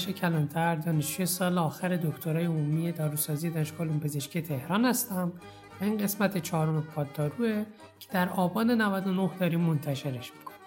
آرش 0.00 0.08
کلانتر 0.08 0.74
دانشجوی 0.76 1.26
سال 1.26 1.58
آخر 1.58 1.96
دکترای 1.96 2.44
عمومی 2.44 2.92
داروسازی 2.92 3.50
دانشگاه 3.50 3.86
علوم 3.86 4.00
پزشکی 4.00 4.42
تهران 4.42 4.84
هستم. 4.84 5.32
این 5.80 5.98
قسمت 5.98 6.38
چهارم 6.38 6.82
پادداروه 6.82 7.64
که 8.00 8.08
در 8.12 8.28
آبان 8.28 8.70
99 8.70 9.30
داریم 9.40 9.60
منتشرش 9.60 10.32
می‌کنیم. 10.32 10.58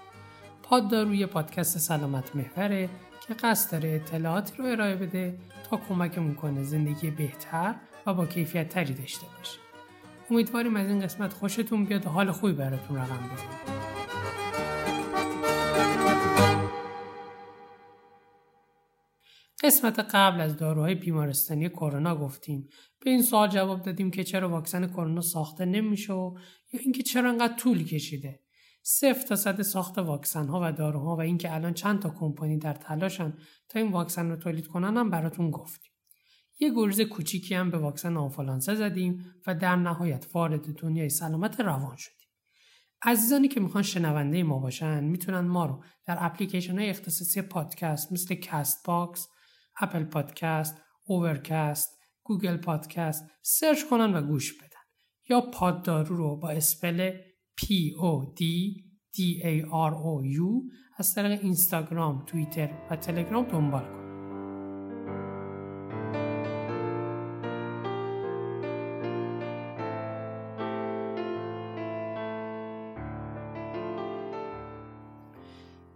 پاددارو 0.64 1.28
پادکست 1.28 1.78
سلامت 1.78 2.36
محوره 2.36 2.90
که 3.28 3.34
قصد 3.34 3.72
داره 3.72 3.90
اطلاعاتی 3.90 4.54
رو 4.58 4.66
ارائه 4.66 4.96
بده 4.96 5.38
تا 5.70 5.80
کمک 5.90 6.36
کنه 6.36 6.64
زندگی 6.64 7.12
بهتر 7.12 7.76
و 8.06 8.14
با 8.14 8.26
کیفیت 8.26 8.70
تری 8.70 8.94
داشته 8.94 9.26
باشه. 9.38 9.60
امیدواریم 10.32 10.76
از 10.76 10.88
این 10.88 11.00
قسمت 11.00 11.34
خوشتون 11.34 11.86
بیاد 11.86 12.06
و 12.06 12.10
حال 12.10 12.32
خوبی 12.32 12.54
براتون 12.54 12.98
رقم 12.98 13.30
بزنید 13.34 13.93
قسمت 19.64 20.00
قبل 20.00 20.42
از 20.42 20.58
داروهای 20.58 20.96
بیمارستانی 20.96 21.70
کرونا 21.70 22.16
گفتیم. 22.16 22.68
به 23.00 23.10
این 23.10 23.22
سوال 23.22 23.50
جواب 23.50 23.82
دادیم 23.82 24.12
که 24.12 24.24
چرا 24.24 24.50
واکسن 24.50 24.88
کرونا 24.88 25.22
ساخته 25.22 25.66
نمیشه 25.66 26.14
و 26.14 26.38
یا 26.74 26.80
اینکه 26.84 27.04
چرا 27.04 27.30
انقدر 27.30 27.56
طول 27.56 27.84
کشیده. 27.84 28.40
صفر 28.84 29.28
تا 29.28 29.36
صد 29.36 29.62
ساخت 29.62 29.98
واکسن 29.98 30.48
ها 30.48 30.60
و 30.64 30.72
داروها 30.72 31.16
و 31.16 31.22
اینکه 31.22 31.54
الان 31.54 31.74
چند 31.74 32.00
تا 32.02 32.10
کمپانی 32.10 32.58
در 32.58 32.74
تلاشن 32.74 33.34
تا 33.70 33.80
این 33.80 33.92
واکسن 33.92 34.30
رو 34.30 34.36
تولید 34.36 34.68
کنن 34.68 34.98
هم 34.98 35.10
براتون 35.10 35.52
گفتیم. 35.52 35.92
یه 36.60 36.74
گریز 36.76 37.02
کوچیکی 37.02 37.56
هم 37.56 37.72
به 37.72 37.78
واکسن 37.78 38.18
آنفولانزا 38.18 38.76
زدیم 38.76 39.26
و 39.48 39.56
در 39.56 39.76
نهایت 39.76 40.28
وارد 40.34 40.74
دنیای 40.74 41.10
سلامت 41.10 41.60
روان 41.60 41.96
شدیم. 41.96 42.28
عزیزانی 43.02 43.48
که 43.48 43.60
می‌خوان 43.60 43.84
شنونده 43.84 44.44
ما 44.44 44.60
باشن 44.60 45.04
می‌تونن 45.04 45.40
ما 45.40 45.66
رو 45.66 45.84
در 46.06 46.18
اپلیکیشن 46.20 46.80
های 46.80 46.90
اختصاصی 46.90 47.42
پادکست 47.42 48.12
مثل 48.12 48.36
Castbox، 48.36 49.28
Apple 49.82 50.04
Podcast، 50.04 50.82
Overcast، 51.04 52.00
Google 52.24 52.58
Podcast 52.58 53.32
search 53.42 53.84
کنن 53.90 54.14
و 54.14 54.22
گوش 54.22 54.58
بدن 54.58 54.68
یا 55.30 55.42
پاددارو 55.42 56.16
رو 56.16 56.36
با 56.38 56.50
spell 56.50 57.12
P 57.62 57.66
O 58.02 58.36
D 58.40 58.44
D 59.16 59.44
A 59.44 59.66
R 59.66 59.94
O 59.94 60.38
U 60.38 60.74
از 60.98 61.16
طریق 61.16 61.40
اینستاگرام، 61.44 62.26
توییتر 62.26 62.70
و 62.90 62.96
تلگرام 62.96 63.46
دنبال 63.46 63.84
کنید. 63.84 64.04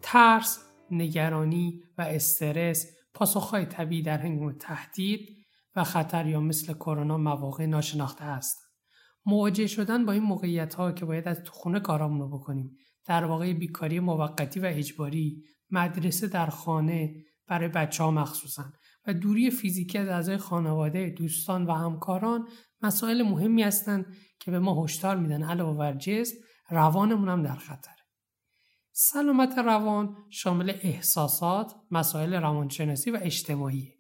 ترس، 0.02 0.60
نگرانی 0.92 1.84
و 1.98 2.02
استرس 2.02 2.97
پاسخهای 3.18 3.66
طبیعی 3.66 4.02
در 4.02 4.18
هنگام 4.18 4.52
تهدید 4.52 5.38
و 5.76 5.84
خطر 5.84 6.26
یا 6.26 6.40
مثل 6.40 6.74
کرونا 6.74 7.18
مواقع 7.18 7.66
ناشناخته 7.66 8.24
است. 8.24 8.58
مواجه 9.26 9.68
شدن 9.68 10.06
با 10.06 10.12
این 10.12 10.24
موقعیت 10.24 10.76
ها 10.76 10.92
که 10.92 11.06
باید 11.06 11.28
از 11.28 11.44
تو 11.44 11.52
خونه 11.52 11.80
کارامون 11.80 12.20
رو 12.20 12.38
بکنیم 12.38 12.78
در 13.06 13.26
واقع 13.26 13.54
بیکاری 13.54 14.00
موقتی 14.00 14.60
و 14.60 14.66
اجباری 14.66 15.44
مدرسه 15.70 16.28
در 16.28 16.46
خانه 16.46 17.16
برای 17.48 17.68
بچه 17.68 18.04
ها 18.04 18.12
مخصوصا 18.12 18.64
و 19.08 19.14
دوری 19.14 19.52
فیزیکی 19.52 19.98
از 19.98 20.08
اعضای 20.08 20.38
خانواده 20.38 21.10
دوستان 21.10 21.66
و 21.66 21.72
همکاران 21.72 22.48
مسائل 22.82 23.24
مهمی 23.24 23.64
هستند 23.64 24.06
که 24.40 24.52
به 24.52 24.60
ما 24.60 24.84
هشدار 24.84 25.18
میدن 25.18 25.44
علاوه 25.44 25.78
بر 25.78 25.94
جسم 25.94 26.36
روانمون 26.70 27.30
هم 27.30 27.44
در 27.44 27.56
خطر 27.56 27.97
سلامت 29.00 29.58
روان 29.58 30.18
شامل 30.30 30.74
احساسات، 30.82 31.76
مسائل 31.92 32.34
روانشناسی 32.34 33.12
و 33.12 33.20
اجتماعی 33.22 33.94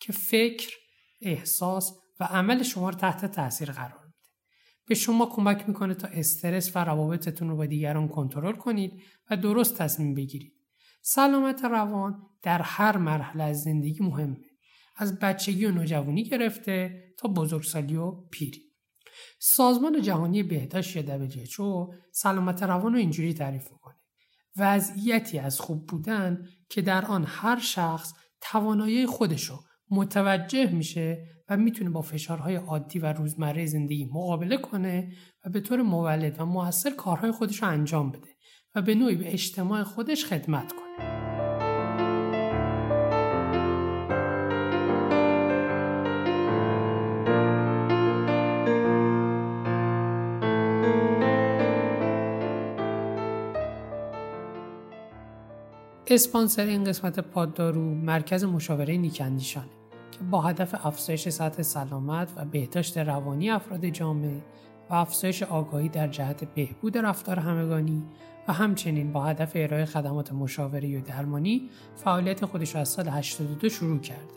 که 0.00 0.12
فکر، 0.12 0.74
احساس 1.20 1.92
و 2.20 2.24
عمل 2.24 2.62
شما 2.62 2.90
رو 2.90 2.94
تحت 2.94 3.24
تاثیر 3.24 3.72
قرار 3.72 4.04
میده. 4.04 4.18
به 4.86 4.94
شما 4.94 5.26
کمک 5.26 5.68
می‌کنه 5.68 5.94
تا 5.94 6.08
استرس 6.08 6.76
و 6.76 6.78
روابطتون 6.78 7.48
رو 7.48 7.56
با 7.56 7.66
دیگران 7.66 8.08
کنترل 8.08 8.52
کنید 8.52 9.02
و 9.30 9.36
درست 9.36 9.78
تصمیم 9.78 10.14
بگیرید. 10.14 10.52
سلامت 11.02 11.64
روان 11.64 12.22
در 12.42 12.62
هر 12.62 12.96
مرحله 12.96 13.44
از 13.44 13.62
زندگی 13.62 14.04
مهمه. 14.04 14.40
از 14.96 15.18
بچگی 15.18 15.66
و 15.66 15.72
نوجوانی 15.72 16.24
گرفته 16.24 17.04
تا 17.18 17.28
بزرگسالی 17.28 17.96
و 17.96 18.10
پیری. 18.10 18.62
سازمان 19.38 20.02
جهانی 20.02 20.42
بهداشت 20.42 20.96
یا 20.96 21.28
WHO 21.28 21.94
سلامت 22.12 22.62
روان 22.62 22.92
رو 22.92 22.98
اینجوری 22.98 23.34
تعریف 23.34 23.72
می‌کنه. 23.72 24.01
وضعیتی 24.56 25.38
از 25.38 25.60
خوب 25.60 25.86
بودن 25.86 26.46
که 26.68 26.82
در 26.82 27.04
آن 27.04 27.24
هر 27.28 27.58
شخص 27.58 28.12
توانایی 28.40 29.06
خودشو 29.06 29.60
متوجه 29.90 30.66
میشه 30.72 31.26
و 31.48 31.56
می‌تونه 31.56 31.90
با 31.90 32.02
فشارهای 32.02 32.56
عادی 32.56 32.98
و 32.98 33.12
روزمره 33.12 33.66
زندگی 33.66 34.04
مقابله 34.04 34.56
کنه 34.56 35.12
و 35.44 35.50
به 35.50 35.60
طور 35.60 35.82
مولد 35.82 36.40
و 36.40 36.46
موثر 36.46 36.90
کارهای 36.90 37.32
خودش 37.32 37.62
رو 37.62 37.68
انجام 37.68 38.10
بده 38.10 38.28
و 38.74 38.82
به 38.82 38.94
نوعی 38.94 39.16
به 39.16 39.32
اجتماع 39.32 39.82
خودش 39.82 40.24
خدمت 40.24 40.72
کنه. 40.72 41.21
اسپانسر 56.14 56.64
این 56.64 56.84
قسمت 56.84 57.20
پاددارو 57.20 57.94
مرکز 57.94 58.44
مشاوره 58.44 58.96
نیکندیشانه 58.96 59.68
که 60.10 60.18
با 60.30 60.40
هدف 60.40 60.86
افزایش 60.86 61.28
سطح 61.28 61.62
سلامت 61.62 62.32
و 62.36 62.44
بهداشت 62.44 62.98
روانی 62.98 63.50
افراد 63.50 63.86
جامعه 63.86 64.42
و 64.90 64.94
افزایش 64.94 65.42
آگاهی 65.42 65.88
در 65.88 66.08
جهت 66.08 66.44
بهبود 66.44 66.98
رفتار 66.98 67.38
همگانی 67.38 68.02
و 68.48 68.52
همچنین 68.52 69.12
با 69.12 69.24
هدف 69.24 69.52
ارائه 69.54 69.84
خدمات 69.84 70.32
مشاوره 70.32 70.98
و 70.98 71.00
درمانی 71.00 71.70
فعالیت 71.96 72.44
خودش 72.44 72.76
از 72.76 72.88
سال 72.88 73.08
82 73.08 73.68
شروع 73.68 73.98
کرده. 73.98 74.34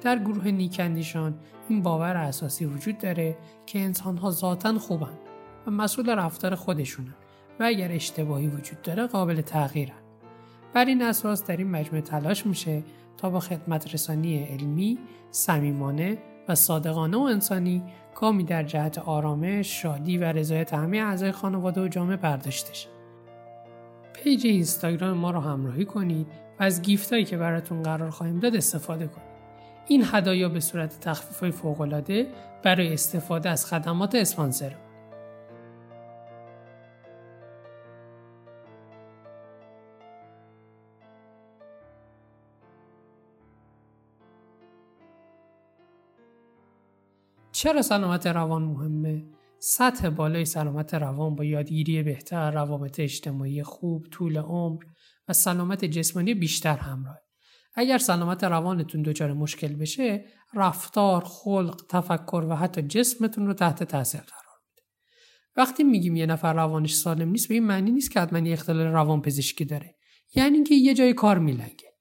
در 0.00 0.18
گروه 0.18 0.50
نیکندیشان 0.50 1.34
این 1.68 1.82
باور 1.82 2.16
اساسی 2.16 2.64
وجود 2.64 2.98
داره 2.98 3.36
که 3.66 3.78
انسانها 3.78 4.30
ذاتا 4.30 4.78
خوبن 4.78 5.18
و 5.66 5.70
مسئول 5.70 6.10
رفتار 6.10 6.54
خودشونن 6.54 7.14
و 7.60 7.64
اگر 7.64 7.92
اشتباهی 7.92 8.46
وجود 8.46 8.82
داره 8.82 9.06
قابل 9.06 9.40
تغییرن. 9.40 10.07
بر 10.74 10.84
این 10.84 11.02
اساس 11.02 11.44
در 11.44 11.56
این 11.56 11.70
مجموعه 11.70 12.00
تلاش 12.00 12.46
میشه 12.46 12.82
تا 13.16 13.30
با 13.30 13.40
خدمت 13.40 13.94
رسانی 13.94 14.44
علمی، 14.44 14.98
صمیمانه 15.30 16.18
و 16.48 16.54
صادقانه 16.54 17.16
و 17.16 17.20
انسانی 17.20 17.82
گامی 18.14 18.44
در 18.44 18.62
جهت 18.62 18.98
آرامش، 18.98 19.82
شادی 19.82 20.18
و 20.18 20.24
رضایت 20.24 20.74
همه 20.74 20.98
اعضای 20.98 21.32
خانواده 21.32 21.80
و 21.80 21.88
جامعه 21.88 22.16
برداشته 22.16 22.74
شد. 22.74 22.88
پیج 24.12 24.46
اینستاگرام 24.46 25.16
ما 25.16 25.30
رو 25.30 25.40
همراهی 25.40 25.84
کنید 25.84 26.26
و 26.60 26.62
از 26.62 26.82
گیفتایی 26.82 27.24
که 27.24 27.36
براتون 27.36 27.82
قرار 27.82 28.10
خواهیم 28.10 28.38
داد 28.38 28.56
استفاده 28.56 29.06
کنید. 29.06 29.28
این 29.88 30.04
هدایا 30.06 30.48
به 30.48 30.60
صورت 30.60 31.00
تخفیف 31.00 31.40
های 31.40 31.50
فوق‌العاده 31.50 32.26
برای 32.62 32.92
استفاده 32.92 33.50
از 33.50 33.66
خدمات 33.66 34.14
اسپانسر 34.14 34.72
چرا 47.58 47.82
سلامت 47.82 48.26
روان 48.26 48.62
مهمه؟ 48.62 49.24
سطح 49.58 50.08
بالای 50.08 50.44
سلامت 50.44 50.94
روان 50.94 51.34
با 51.34 51.44
یادگیری 51.44 52.02
بهتر، 52.02 52.50
روابط 52.50 53.00
اجتماعی 53.00 53.62
خوب، 53.62 54.06
طول 54.10 54.36
عمر 54.36 54.82
و 55.28 55.32
سلامت 55.32 55.84
جسمانی 55.84 56.34
بیشتر 56.34 56.76
همراه. 56.76 57.18
اگر 57.74 57.98
سلامت 57.98 58.44
روانتون 58.44 59.02
دچار 59.02 59.32
مشکل 59.32 59.76
بشه، 59.76 60.24
رفتار، 60.54 61.24
خلق، 61.24 61.84
تفکر 61.88 62.46
و 62.48 62.54
حتی 62.54 62.82
جسمتون 62.82 63.46
رو 63.46 63.54
تحت 63.54 63.82
تاثیر 63.82 64.20
قرار 64.20 64.58
میده. 64.68 64.82
وقتی 65.56 65.84
میگیم 65.84 66.16
یه 66.16 66.26
نفر 66.26 66.52
روانش 66.54 66.94
سالم 66.94 67.28
نیست 67.28 67.48
به 67.48 67.54
این 67.54 67.64
معنی 67.64 67.90
نیست 67.90 68.10
که 68.10 68.20
حتما 68.20 68.38
یه 68.38 68.52
اختلال 68.52 68.86
روان 68.86 69.22
پزشکی 69.22 69.64
داره. 69.64 69.94
یعنی 70.34 70.54
اینکه 70.54 70.74
یه 70.74 70.94
جای 70.94 71.12
کار 71.12 71.38
میلنگه. 71.38 71.92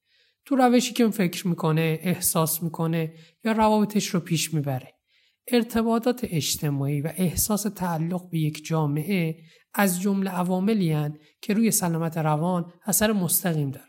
تو 0.46 0.56
روشی 0.56 0.94
که 0.94 1.10
فکر 1.10 1.48
می‌کنه، 1.48 2.00
احساس 2.02 2.64
می‌کنه 2.64 3.14
یا 3.44 3.52
روابطش 3.52 4.08
رو 4.08 4.20
پیش 4.20 4.54
می‌بره. 4.54 4.97
ارتباطات 5.52 6.20
اجتماعی 6.24 7.02
و 7.02 7.12
احساس 7.16 7.64
تعلق 7.64 8.30
به 8.30 8.40
یک 8.40 8.66
جامعه 8.66 9.38
از 9.74 10.02
جمله 10.02 10.30
عواملی 10.30 11.10
که 11.42 11.54
روی 11.54 11.72
سلامت 11.72 12.18
روان 12.18 12.72
اثر 12.86 13.12
مستقیم 13.12 13.72
دارن. 13.72 13.88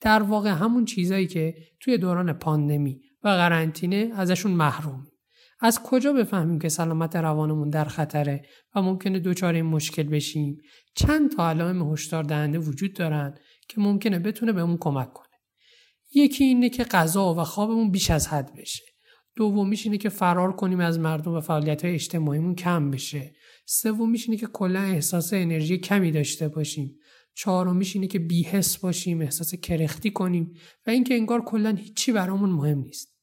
در 0.00 0.22
واقع 0.22 0.50
همون 0.50 0.84
چیزایی 0.84 1.26
که 1.26 1.54
توی 1.80 1.98
دوران 1.98 2.32
پاندمی 2.32 3.00
و 3.22 3.28
قرنطینه 3.28 4.10
ازشون 4.16 4.52
محروم. 4.52 5.06
از 5.60 5.82
کجا 5.82 6.12
بفهمیم 6.12 6.58
که 6.58 6.68
سلامت 6.68 7.16
روانمون 7.16 7.70
در 7.70 7.84
خطره 7.84 8.42
و 8.74 8.82
ممکنه 8.82 9.18
دچار 9.18 9.54
این 9.54 9.66
مشکل 9.66 10.02
بشیم؟ 10.02 10.56
چند 10.94 11.36
تا 11.36 11.50
علائم 11.50 11.92
هشدار 11.92 12.22
دهنده 12.22 12.58
وجود 12.58 12.92
دارن 12.92 13.34
که 13.68 13.80
ممکنه 13.80 14.18
بتونه 14.18 14.52
بهمون 14.52 14.76
کمک 14.80 15.12
کنه. 15.12 15.28
یکی 16.14 16.44
اینه 16.44 16.68
که 16.68 16.84
غذا 16.84 17.34
و 17.34 17.44
خوابمون 17.44 17.90
بیش 17.90 18.10
از 18.10 18.28
حد 18.28 18.54
بشه 18.56 18.91
دومیش 19.36 19.86
اینه 19.86 19.98
که 19.98 20.08
فرار 20.08 20.52
کنیم 20.56 20.80
از 20.80 20.98
مردم 20.98 21.32
و 21.32 21.40
فعالیت 21.40 21.84
های 21.84 21.94
اجتماعیمون 21.94 22.54
کم 22.54 22.90
بشه. 22.90 23.34
سومیش 23.66 24.28
اینه 24.28 24.40
که 24.40 24.46
کلا 24.46 24.80
احساس 24.80 25.32
انرژی 25.32 25.78
کمی 25.78 26.10
داشته 26.10 26.48
باشیم. 26.48 26.98
چهارمیش 27.34 27.96
اینه 27.96 28.06
که 28.06 28.18
بیهس 28.18 28.78
باشیم 28.78 29.20
احساس 29.20 29.54
کرختی 29.54 30.10
کنیم 30.10 30.54
و 30.86 30.90
اینکه 30.90 31.14
انگار 31.14 31.44
کلا 31.44 31.74
هیچی 31.74 32.12
برامون 32.12 32.50
مهم 32.50 32.78
نیست. 32.78 33.16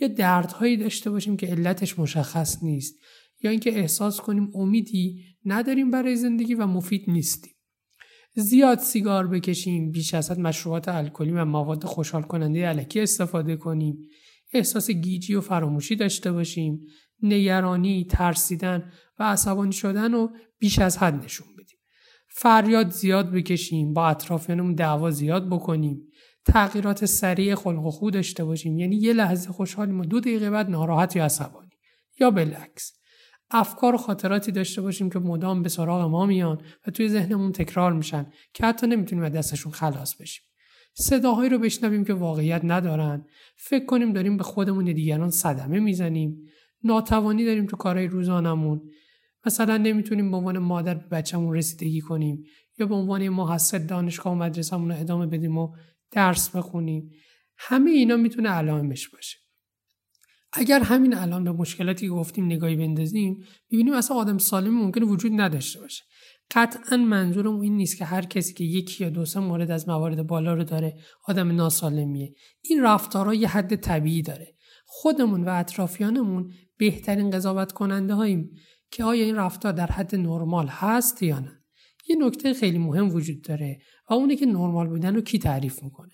یا 0.00 0.08
دردهایی 0.08 0.76
داشته 0.76 1.10
باشیم 1.10 1.36
که 1.36 1.46
علتش 1.46 1.98
مشخص 1.98 2.62
نیست. 2.62 2.94
یا 3.42 3.50
اینکه 3.50 3.78
احساس 3.78 4.20
کنیم 4.20 4.50
امیدی 4.54 5.24
نداریم 5.44 5.90
برای 5.90 6.16
زندگی 6.16 6.54
و 6.54 6.66
مفید 6.66 7.04
نیستیم. 7.10 7.52
زیاد 8.36 8.78
سیگار 8.78 9.26
بکشیم 9.26 9.90
بیش 9.90 10.14
از 10.14 10.30
حد 10.30 10.40
مشروبات 10.40 10.88
الکلی 10.88 11.30
و 11.30 11.44
مواد 11.44 11.84
خوشحال 11.84 12.22
کننده 12.22 12.66
علکی 12.66 13.00
استفاده 13.00 13.56
کنیم. 13.56 14.08
احساس 14.52 14.90
گیجی 14.90 15.34
و 15.34 15.40
فراموشی 15.40 15.96
داشته 15.96 16.32
باشیم. 16.32 16.80
نگرانی 17.22 18.04
ترسیدن 18.04 18.92
و 19.18 19.22
عصبانی 19.22 19.72
شدن 19.72 20.12
رو 20.12 20.30
بیش 20.58 20.78
از 20.78 20.98
حد 20.98 21.24
نشون 21.24 21.46
بدیم. 21.58 21.78
فریاد 22.28 22.90
زیاد 22.90 23.30
بکشیم 23.30 23.92
با 23.92 24.08
اطرافیانمون 24.08 24.74
دعوا 24.74 25.10
زیاد 25.10 25.46
بکنیم. 25.46 26.02
تغییرات 26.44 27.04
سریع 27.04 27.54
خلق 27.54 27.86
و 27.86 27.90
خو 27.90 28.10
داشته 28.10 28.44
باشیم. 28.44 28.78
یعنی 28.78 28.96
یه 28.96 29.12
لحظه 29.12 29.52
خوشحالیم 29.52 30.00
و 30.00 30.04
دو 30.04 30.20
دقیقه 30.20 30.50
بعد 30.50 30.70
ناراحت 30.70 31.16
یا 31.16 31.24
عصبانی. 31.24 31.70
یا 32.20 32.30
بالعکس. 32.30 32.92
افکار 33.50 33.94
و 33.94 33.98
خاطراتی 33.98 34.52
داشته 34.52 34.82
باشیم 34.82 35.10
که 35.10 35.18
مدام 35.18 35.62
به 35.62 35.68
سراغ 35.68 36.10
ما 36.10 36.26
میان 36.26 36.62
و 36.86 36.90
توی 36.90 37.08
ذهنمون 37.08 37.52
تکرار 37.52 37.92
میشن 37.92 38.32
که 38.54 38.66
حتی 38.66 38.86
نمی‌تونیم 38.86 39.24
از 39.24 39.32
دستشون 39.32 39.72
خلاص 39.72 40.14
بشیم. 40.16 40.44
صداهایی 41.00 41.50
رو 41.50 41.58
بشنویم 41.58 42.04
که 42.04 42.14
واقعیت 42.14 42.60
ندارن. 42.64 43.26
فکر 43.56 43.84
کنیم 43.84 44.12
داریم 44.12 44.36
به 44.36 44.42
خودمون 44.42 44.86
یا 44.86 44.92
دیگران 44.92 45.30
صدمه 45.30 45.80
می‌زنیم. 45.80 46.42
ناتوانی 46.84 47.44
داریم 47.44 47.66
تو 47.66 47.76
کارهای 47.76 48.06
روزانمون. 48.06 48.90
مثلا 49.46 49.76
نمی‌تونیم 49.76 50.30
به 50.30 50.36
عنوان 50.36 50.58
مادر 50.58 50.94
به 50.94 51.06
بچهمون 51.06 51.56
رسیدگی 51.56 52.00
کنیم 52.00 52.44
یا 52.78 52.86
به 52.86 52.94
عنوان 52.94 53.28
محصل 53.28 53.78
دانشگاه 53.78 54.32
و 54.32 54.36
مدرسهمون 54.36 54.90
رو 54.90 55.00
ادامه 55.00 55.26
بدیم 55.26 55.58
و 55.58 55.74
درس 56.10 56.56
بخونیم. 56.56 57.10
همه 57.58 57.90
اینا 57.90 58.16
می‌تونه 58.16 58.48
علائمش 58.48 59.08
باشه. 59.08 59.38
اگر 60.52 60.80
همین 60.80 61.14
الان 61.14 61.44
به 61.44 61.52
مشکلاتی 61.52 62.08
گفتیم 62.08 62.44
نگاهی 62.44 62.76
بندازیم 62.76 63.44
ببینیم 63.70 63.94
اصلا 63.94 64.16
آدم 64.16 64.38
سالمی 64.38 64.70
ممکنه 64.70 65.04
وجود 65.04 65.32
نداشته 65.40 65.80
باشه. 65.80 66.04
قطعا 66.50 66.96
منظورم 66.96 67.60
این 67.60 67.76
نیست 67.76 67.98
که 67.98 68.04
هر 68.04 68.24
کسی 68.24 68.54
که 68.54 68.64
یکی 68.64 69.04
یا 69.04 69.10
دو 69.10 69.24
سه 69.24 69.40
مورد 69.40 69.70
از 69.70 69.88
موارد 69.88 70.26
بالا 70.26 70.54
رو 70.54 70.64
داره 70.64 70.96
آدم 71.24 71.52
ناسالمیه. 71.52 72.34
این 72.60 72.82
رفتارها 72.82 73.34
یه 73.34 73.48
حد 73.48 73.76
طبیعی 73.76 74.22
داره. 74.22 74.54
خودمون 74.86 75.44
و 75.44 75.48
اطرافیانمون 75.48 76.52
بهترین 76.76 77.30
قضاوت 77.30 77.72
کننده 77.72 78.14
هاییم 78.14 78.50
که 78.90 79.04
آیا 79.04 79.24
این 79.24 79.36
رفتار 79.36 79.72
در 79.72 79.86
حد 79.86 80.16
نرمال 80.16 80.66
هست 80.68 81.22
یا 81.22 81.38
نه. 81.38 81.62
یه 82.08 82.16
نکته 82.16 82.54
خیلی 82.54 82.78
مهم 82.78 83.14
وجود 83.14 83.42
داره 83.42 83.78
و 84.10 84.14
اونه 84.14 84.36
که 84.36 84.46
نرمال 84.46 84.88
بودن 84.88 85.14
رو 85.14 85.20
کی 85.20 85.38
تعریف 85.38 85.82
می‌کنه؟ 85.82 86.12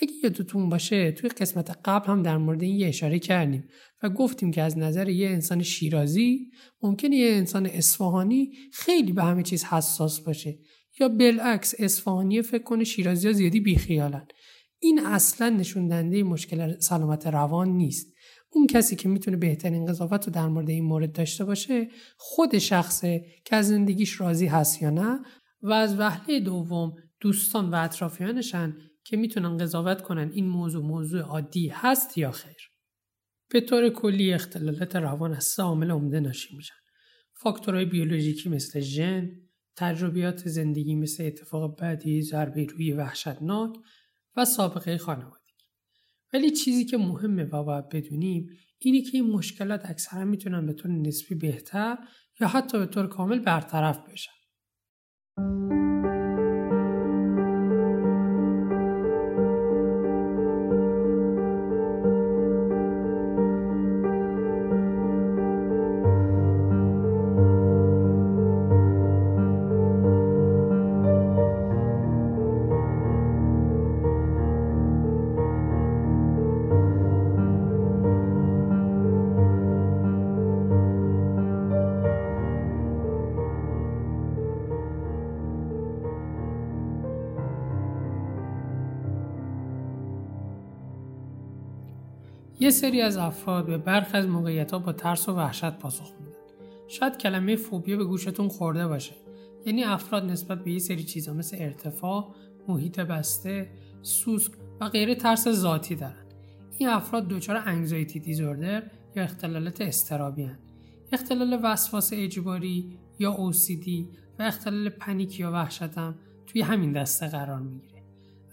اگه 0.00 0.12
یادتون 0.24 0.68
باشه 0.68 1.12
توی 1.12 1.30
قسمت 1.30 1.78
قبل 1.84 2.06
هم 2.06 2.22
در 2.22 2.36
مورد 2.36 2.62
این 2.62 2.76
یه 2.76 2.88
اشاره 2.88 3.18
کردیم 3.18 3.68
و 4.02 4.08
گفتیم 4.08 4.50
که 4.50 4.62
از 4.62 4.78
نظر 4.78 5.08
یه 5.08 5.28
انسان 5.28 5.62
شیرازی 5.62 6.50
ممکنه 6.82 7.16
یه 7.16 7.32
انسان 7.32 7.66
اصفهانی 7.66 8.52
خیلی 8.72 9.12
به 9.12 9.24
همه 9.24 9.42
چیز 9.42 9.64
حساس 9.64 10.20
باشه 10.20 10.58
یا 11.00 11.08
بالعکس 11.08 11.74
اصفهانی 11.78 12.42
فکر 12.42 12.62
کنه 12.62 12.84
شیرازی 12.84 13.26
ها 13.26 13.32
زیادی 13.32 13.60
بیخیالن. 13.60 14.26
این 14.78 15.06
اصلا 15.06 15.48
نشون 15.48 16.22
مشکل 16.22 16.78
سلامت 16.78 17.26
روان 17.26 17.68
نیست. 17.68 18.16
اون 18.50 18.66
کسی 18.66 18.96
که 18.96 19.08
می‌تونه 19.08 19.36
بهترین 19.36 19.86
قضاوت 19.86 20.26
رو 20.26 20.32
در 20.32 20.48
مورد 20.48 20.70
این 20.70 20.84
مورد 20.84 21.12
داشته 21.12 21.44
باشه 21.44 21.88
خود 22.16 22.58
شخصه 22.58 23.24
که 23.44 23.56
از 23.56 23.68
زندگیش 23.68 24.20
راضی 24.20 24.46
هست 24.46 24.82
یا 24.82 24.90
نه 24.90 25.20
و 25.62 25.72
از 25.72 25.98
وهله 25.98 26.40
دوم 26.40 26.94
دوستان 27.20 27.70
و 27.70 27.74
اطرافیانشن 27.74 28.76
که 29.06 29.16
می‌تونن 29.16 29.56
قضاوت 29.56 30.02
کنن 30.02 30.30
این 30.32 30.48
موضوع 30.48 30.86
موضوع 30.86 31.20
عادی 31.20 31.68
هست 31.68 32.18
یا 32.18 32.30
خیر. 32.30 32.70
به 33.50 33.60
طور 33.60 33.88
کلی 33.88 34.32
اختلالات 34.32 34.96
روان 34.96 35.34
از 35.34 35.44
سه 35.44 35.62
عامل 35.62 35.90
عمده 35.90 36.20
ناشی 36.20 36.56
میشن. 36.56 36.74
فاکتورهای 37.34 37.84
بیولوژیکی 37.84 38.48
مثل 38.48 38.80
ژن، 38.80 39.30
تجربیات 39.76 40.48
زندگی 40.48 40.94
مثل 40.94 41.24
اتفاق 41.24 41.78
بعدی، 41.80 42.22
ضربه 42.22 42.64
روی 42.64 42.92
وحشتناک 42.92 43.76
و 44.36 44.44
سابقه 44.44 44.98
خانوادگی. 44.98 45.36
ولی 46.32 46.50
چیزی 46.50 46.84
که 46.84 46.96
مهمه 46.96 47.44
و 47.44 47.64
باید 47.64 47.88
بدونیم 47.88 48.48
اینه 48.78 49.02
که 49.02 49.10
این 49.18 49.30
مشکلات 49.30 49.90
اکثرا 49.90 50.24
می‌تونن 50.24 50.66
به 50.66 50.72
طور 50.72 50.90
نسبی 50.90 51.34
بهتر 51.34 51.98
یا 52.40 52.48
حتی 52.48 52.78
به 52.78 52.86
طور 52.86 53.06
کامل 53.06 53.38
برطرف 53.38 53.98
بشن. 54.10 54.32
یه 92.66 92.70
سری 92.70 93.00
از 93.00 93.16
افراد 93.16 93.66
به 93.66 93.78
برخی 93.78 94.16
از 94.16 94.26
موقعیت 94.26 94.72
ها 94.72 94.78
با 94.78 94.92
ترس 94.92 95.28
و 95.28 95.32
وحشت 95.32 95.78
پاسخ 95.78 96.12
میدن. 96.20 96.36
شاید 96.88 97.16
کلمه 97.16 97.56
فوبیا 97.56 97.96
به 97.96 98.04
گوشتون 98.04 98.48
خورده 98.48 98.86
باشه. 98.86 99.14
یعنی 99.66 99.84
افراد 99.84 100.24
نسبت 100.24 100.64
به 100.64 100.72
یه 100.72 100.78
سری 100.78 101.04
چیزا 101.04 101.32
مثل 101.34 101.56
ارتفاع، 101.60 102.34
محیط 102.68 103.00
بسته، 103.00 103.68
سوسک 104.02 104.52
و 104.80 104.88
غیره 104.88 105.14
ترس 105.14 105.48
ذاتی 105.48 105.94
دارن. 105.94 106.26
این 106.78 106.88
افراد 106.88 107.28
دچار 107.28 107.62
انگزایتی 107.66 108.20
دیزوردر 108.20 108.82
یا 109.16 109.22
اختلالات 109.22 109.80
استرابی 109.80 110.50
اختلال 111.12 111.60
وسواس 111.62 112.10
اجباری 112.12 112.98
یا 113.18 113.36
OCD 113.36 113.88
و 114.38 114.42
اختلال 114.42 114.88
پنیک 114.88 115.40
یا 115.40 115.52
وحشت 115.52 115.82
هم 115.82 116.14
توی 116.46 116.62
همین 116.62 116.92
دسته 116.92 117.28
قرار 117.28 117.58
می‌گیره. 117.58 118.02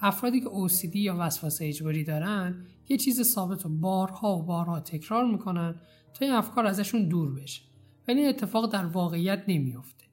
افرادی 0.01 0.41
که 0.41 0.49
OCD 0.49 0.95
یا 0.95 1.15
وسواس 1.19 1.61
اجباری 1.61 2.03
دارن 2.03 2.65
یه 2.89 2.97
چیز 2.97 3.21
ثابت 3.21 3.63
رو 3.63 3.69
بارها 3.69 4.37
و 4.37 4.45
بارها 4.45 4.79
تکرار 4.79 5.25
می‌کنن 5.31 5.81
تا 6.13 6.25
این 6.25 6.33
افکار 6.33 6.65
ازشون 6.65 7.07
دور 7.07 7.35
بشه. 7.35 7.61
ولی 8.07 8.19
این 8.19 8.29
اتفاق 8.29 8.71
در 8.71 8.85
واقعیت 8.85 9.43
نمیافته. 9.47 10.05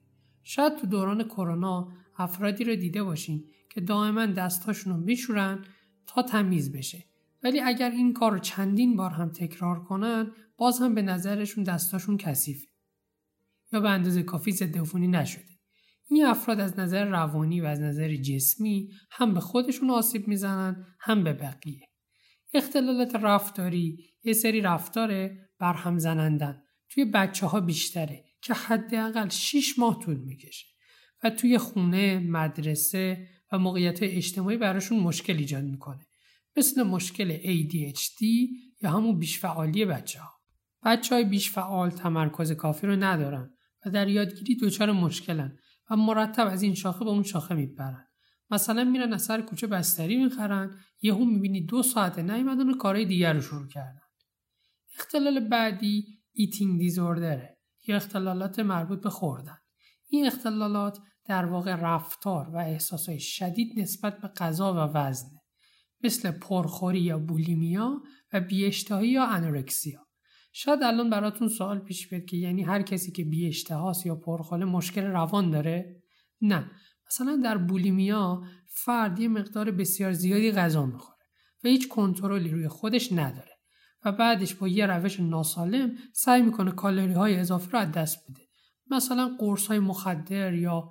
شاید 0.43 0.75
تو 0.77 0.87
دوران 0.87 1.23
کرونا 1.23 1.91
افرادی 2.17 2.63
رو 2.63 2.75
دیده 2.75 3.03
باشین 3.03 3.45
که 3.69 3.81
دائما 3.81 4.25
دستهاشون 4.25 4.93
رو 4.93 4.99
میشورن 4.99 5.65
تا 6.07 6.21
تمیز 6.21 6.71
بشه. 6.71 7.05
ولی 7.43 7.59
اگر 7.59 7.91
این 7.91 8.13
کار 8.13 8.31
رو 8.31 8.39
چندین 8.39 8.95
بار 8.95 9.09
هم 9.11 9.29
تکرار 9.29 9.83
کنن 9.83 10.31
باز 10.57 10.79
هم 10.79 10.95
به 10.95 11.01
نظرشون 11.01 11.63
دستاشون 11.63 12.17
کثیفه. 12.17 12.67
یا 13.73 13.79
به 13.79 13.89
اندازه 13.89 14.23
کافی 14.23 14.51
ضد 14.51 14.77
عفونی 14.77 15.07
نشده. 15.07 15.45
این 16.09 16.25
افراد 16.25 16.59
از 16.59 16.79
نظر 16.79 17.05
روانی 17.05 17.61
و 17.61 17.65
از 17.65 17.81
نظر 17.81 18.15
جسمی 18.15 18.89
هم 19.11 19.33
به 19.33 19.39
خودشون 19.39 19.89
آسیب 19.89 20.27
می‌زنن 20.27 20.85
هم 20.99 21.23
به 21.23 21.33
بقیه. 21.33 21.90
اختلالات 22.53 23.15
رفتاری 23.15 24.05
یه 24.23 24.33
سری 24.33 24.61
رفتاره 24.61 25.49
برهم 25.59 25.97
زنندن 25.97 26.63
توی 26.89 27.05
بچه 27.05 27.45
ها 27.45 27.59
بیشتره 27.59 28.25
که 28.41 28.53
حداقل 28.53 29.29
6 29.29 29.79
ماه 29.79 29.99
طول 29.99 30.17
می‌کشه 30.17 30.67
و 31.23 31.29
توی 31.29 31.57
خونه، 31.57 32.19
مدرسه 32.19 33.27
و 33.51 33.57
موقعیت 33.57 33.99
اجتماعی 34.01 34.57
براشون 34.57 34.99
مشکل 34.99 35.37
ایجاد 35.37 35.63
می‌کنه 35.63 36.07
مثل 36.57 36.83
مشکل 36.83 37.37
ADHD 37.37 38.21
یا 38.81 38.91
همون 38.91 39.19
بیشفعالی 39.19 39.85
بچه 39.85 40.19
ها. 40.19 40.31
بچه 40.83 41.15
های 41.15 41.23
بیشفعال 41.23 41.89
تمرکز 41.89 42.51
کافی 42.51 42.87
رو 42.87 42.95
ندارن 42.95 43.53
و 43.85 43.89
در 43.89 44.07
یادگیری 44.07 44.55
دچار 44.55 44.91
مشکلن 44.91 45.57
و 45.89 45.95
مرتب 45.95 46.47
از 46.47 46.61
این 46.61 46.73
شاخه 46.73 47.05
به 47.05 47.11
اون 47.11 47.23
شاخه 47.23 47.55
میپرن. 47.55 48.07
مثلا 48.51 48.83
میرن 48.83 49.13
از 49.13 49.21
سر 49.21 49.41
کوچه 49.41 49.67
بستنی 49.67 50.17
می‌خرن 50.23 50.79
یهو 51.01 51.25
می‌بینی 51.25 51.65
دو 51.65 51.83
ساعت 51.83 52.19
نیومدن 52.19 52.69
و 52.69 52.77
کارهای 52.77 53.05
دیگر 53.05 53.33
رو 53.33 53.41
شروع 53.41 53.67
کردن. 53.67 54.01
اختلال 54.99 55.39
بعدی 55.39 56.05
eating 56.33 56.79
disorder 56.79 57.48
ه 57.48 57.57
یا 57.87 57.95
اختلالات 57.95 58.59
مربوط 58.59 59.01
به 59.01 59.09
خوردن. 59.09 59.57
این 60.09 60.27
اختلالات 60.27 60.99
در 61.25 61.45
واقع 61.45 61.75
رفتار 61.75 62.49
و 62.49 62.57
احساسهای 62.57 63.19
شدید 63.19 63.79
نسبت 63.79 64.21
به 64.21 64.27
غذا 64.27 64.73
و 64.73 64.77
وزنه. 64.77 65.41
مثل 66.03 66.31
پرخوری 66.31 66.99
یا 66.99 67.19
bulimia 67.19 68.01
و 68.33 68.41
بیاشتهایی 68.41 69.11
یا 69.11 69.25
anorexia. 69.25 70.07
شاید 70.53 70.83
الان 70.83 71.09
براتون 71.09 71.47
سوال 71.47 71.79
پیش 71.79 72.09
بیاد 72.09 72.25
که 72.25 72.37
یعنی 72.37 72.63
هر 72.63 72.81
کسی 72.81 73.11
که 73.11 73.23
بیاشتهاست 73.23 74.05
یا 74.05 74.15
پرخوره 74.15 74.65
مشکل 74.65 75.03
روان 75.03 75.51
داره؟ 75.51 76.01
نه. 76.41 76.71
مثلا 77.11 77.35
در 77.43 77.57
بولیمیا 77.57 78.43
فرد 78.67 79.19
یه 79.19 79.27
مقدار 79.27 79.71
بسیار 79.71 80.13
زیادی 80.13 80.51
غذا 80.51 80.85
می‌خوره 80.85 81.17
و 81.63 81.67
هیچ 81.67 81.87
کنترلی 81.87 82.49
روی 82.49 82.67
خودش 82.67 83.11
نداره 83.11 83.51
و 84.05 84.11
بعدش 84.11 84.55
با 84.55 84.67
یه 84.67 84.85
روش 84.85 85.19
ناسالم 85.19 85.95
سعی 86.13 86.41
می‌کنه 86.41 86.71
کالری 86.71 87.13
های 87.13 87.35
اضافه 87.35 87.71
رو 87.71 87.79
از 87.79 87.91
دست 87.91 88.29
بده. 88.29 88.41
مثلا 88.91 89.35
قرص 89.39 89.67
های 89.67 89.79
مخدر 89.79 90.53
یا 90.53 90.89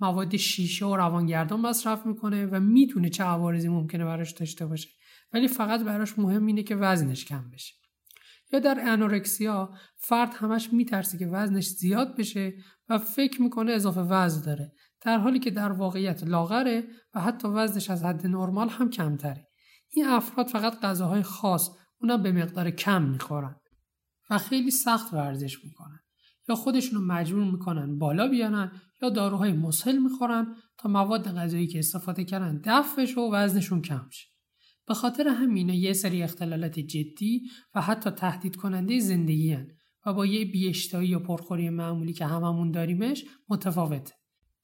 مواد 0.00 0.36
شیشه 0.36 0.86
و 0.86 0.96
روانگردان 0.96 1.60
مصرف 1.60 2.06
می‌کنه 2.06 2.46
و 2.46 2.60
می‌تونه 2.60 3.08
چه 3.08 3.24
عوارضی 3.24 3.68
ممکنه 3.68 4.04
براش 4.04 4.32
داشته 4.32 4.66
باشه. 4.66 4.88
ولی 5.32 5.48
فقط 5.48 5.80
براش 5.80 6.18
مهم 6.18 6.46
اینه 6.46 6.62
که 6.62 6.76
وزنش 6.76 7.24
کم 7.24 7.50
بشه. 7.50 7.74
یا 8.52 8.58
در 8.58 8.78
انورکسیا 8.80 9.74
فرد 9.96 10.34
همش 10.34 10.72
میترسه 10.72 11.18
که 11.18 11.26
وزنش 11.26 11.68
زیاد 11.68 12.16
بشه 12.16 12.52
و 12.88 12.98
فکر 12.98 13.42
می‌کنه 13.42 13.72
اضافه 13.72 14.00
وزن 14.00 14.44
داره. 14.44 14.72
در 15.00 15.18
حالی 15.18 15.38
که 15.38 15.50
در 15.50 15.72
واقعیت 15.72 16.24
لاغره 16.24 16.84
و 17.14 17.20
حتی 17.20 17.48
وزنش 17.48 17.90
از 17.90 18.04
حد 18.04 18.26
نرمال 18.26 18.68
هم 18.68 18.90
کمتره 18.90 19.48
این 19.90 20.06
افراد 20.06 20.46
فقط 20.46 20.80
غذاهای 20.80 21.22
خاص 21.22 21.70
اونا 22.00 22.16
به 22.16 22.32
مقدار 22.32 22.70
کم 22.70 23.02
می‌خورن 23.02 23.56
و 24.30 24.38
خیلی 24.38 24.70
سخت 24.70 25.14
ورزش 25.14 25.64
می‌کنن 25.64 26.00
یا 26.48 26.54
خودشون 26.54 26.98
رو 26.98 27.06
مجبور 27.06 27.44
می‌کنن 27.44 27.98
بالا 27.98 28.28
بیانن 28.28 28.72
یا 29.02 29.10
داروهای 29.10 29.52
مسهل 29.52 29.98
می‌خورن 29.98 30.54
تا 30.78 30.88
مواد 30.88 31.34
غذایی 31.36 31.66
که 31.66 31.78
استفاده 31.78 32.24
کردن 32.24 32.60
دفع 32.64 33.02
بشه 33.02 33.20
و 33.20 33.34
وزنشون 33.34 33.82
کم 33.82 34.06
شه 34.10 34.26
به 34.86 34.94
خاطر 34.94 35.28
همینه 35.28 35.76
یه 35.76 35.92
سری 35.92 36.22
اختلالات 36.22 36.78
جدی 36.78 37.42
و 37.74 37.80
حتی 37.80 38.10
تهدید 38.10 38.56
کننده 38.56 39.00
زندگی 39.00 39.52
هن 39.52 39.68
و 40.06 40.12
با 40.12 40.26
یه 40.26 40.44
بیشتایی 40.44 41.08
یا 41.08 41.18
پرخوری 41.18 41.70
معمولی 41.70 42.12
که 42.12 42.26
هممون 42.26 42.70
داریمش 42.70 43.24
متفاوته. 43.48 44.17